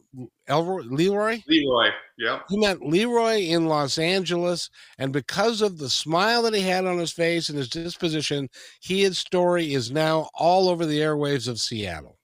[0.48, 1.42] Elroy, Leroy?
[1.48, 2.40] Leroy, yeah.
[2.48, 6.98] He met Leroy in Los Angeles, and because of the smile that he had on
[6.98, 8.48] his face and his disposition,
[8.82, 12.18] his story is now all over the airwaves of Seattle.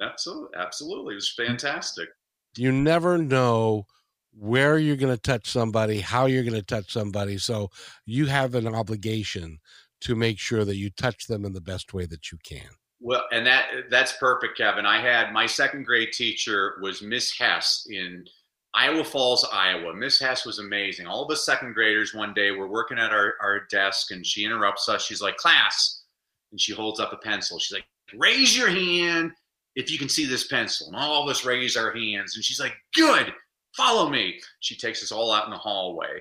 [0.00, 2.08] Absolutely, absolutely, it was fantastic.
[2.56, 3.86] You never know
[4.36, 7.70] where you're going to touch somebody, how you're going to touch somebody, so
[8.06, 9.58] you have an obligation
[10.00, 12.68] to make sure that you touch them in the best way that you can.
[13.00, 14.86] Well, and that that's perfect, Kevin.
[14.86, 18.24] I had my second grade teacher was Miss Hess in
[18.74, 19.94] Iowa Falls, Iowa.
[19.94, 21.06] Miss Hess was amazing.
[21.06, 24.88] All us second graders one day we're working at our, our desk and she interrupts
[24.88, 25.04] us.
[25.04, 26.02] She's like, class.
[26.50, 27.58] And she holds up a pencil.
[27.58, 27.86] She's like,
[28.18, 29.32] raise your hand
[29.76, 30.88] if you can see this pencil.
[30.88, 32.34] And all of us raise our hands.
[32.34, 33.32] And she's like, good.
[33.76, 34.40] Follow me.
[34.60, 36.20] She takes us all out in the hallway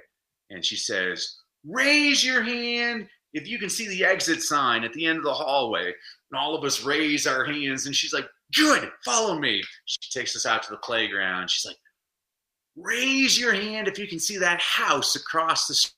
[0.49, 5.05] and she says, raise your hand if you can see the exit sign at the
[5.05, 5.85] end of the hallway.
[5.85, 9.61] And all of us raise our hands and she's like, good, follow me.
[9.85, 11.49] She takes us out to the playground.
[11.49, 11.77] She's like,
[12.75, 15.93] raise your hand if you can see that house across the street.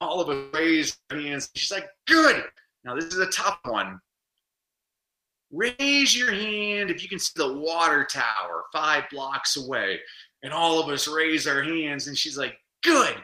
[0.00, 1.50] All of us raise our hands.
[1.54, 2.44] She's like, good.
[2.84, 4.00] Now, this is a tough one.
[5.50, 9.98] Raise your hand if you can see the water tower five blocks away.
[10.42, 12.06] And all of us raise our hands.
[12.06, 13.16] And she's like, good.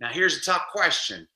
[0.00, 1.26] Now, here's a tough question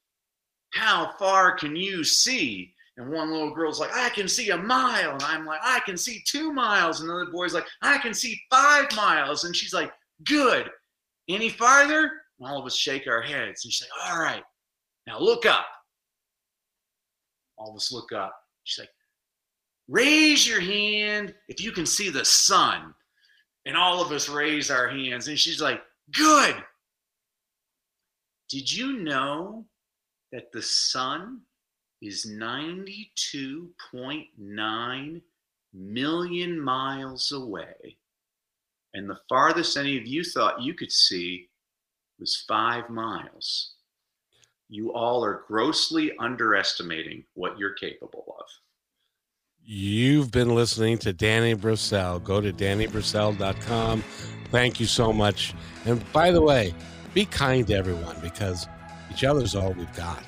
[0.72, 2.74] How far can you see?
[2.97, 5.12] And one little girl's like, I can see a mile.
[5.12, 7.01] And I'm like, I can see two miles.
[7.01, 9.45] And the other boy's like, I can see five miles.
[9.45, 9.91] And she's like,
[10.26, 10.68] good.
[11.28, 12.11] Any farther?
[12.39, 13.64] And all of us shake our heads.
[13.64, 14.43] And she's like, all right,
[15.07, 15.66] now look up.
[17.57, 18.35] All of us look up.
[18.64, 18.91] She's like,
[19.89, 22.95] raise your hand if you can see the sun.
[23.66, 25.26] And all of us raise our hands.
[25.28, 25.82] And she's like,
[26.12, 26.56] good.
[28.48, 29.66] Did you know
[30.32, 31.42] that the sun
[32.02, 35.20] is 92.9
[35.72, 37.96] million miles away?
[38.94, 41.48] And the farthest any of you thought you could see
[42.18, 43.74] was five miles.
[44.68, 48.46] You all are grossly underestimating what you're capable of.
[49.64, 52.22] You've been listening to Danny Brassell.
[52.24, 54.02] Go to DannyBrassell.com.
[54.50, 55.54] Thank you so much.
[55.84, 56.74] And by the way,
[57.14, 58.66] be kind to everyone because
[59.11, 60.24] each other's all we've got.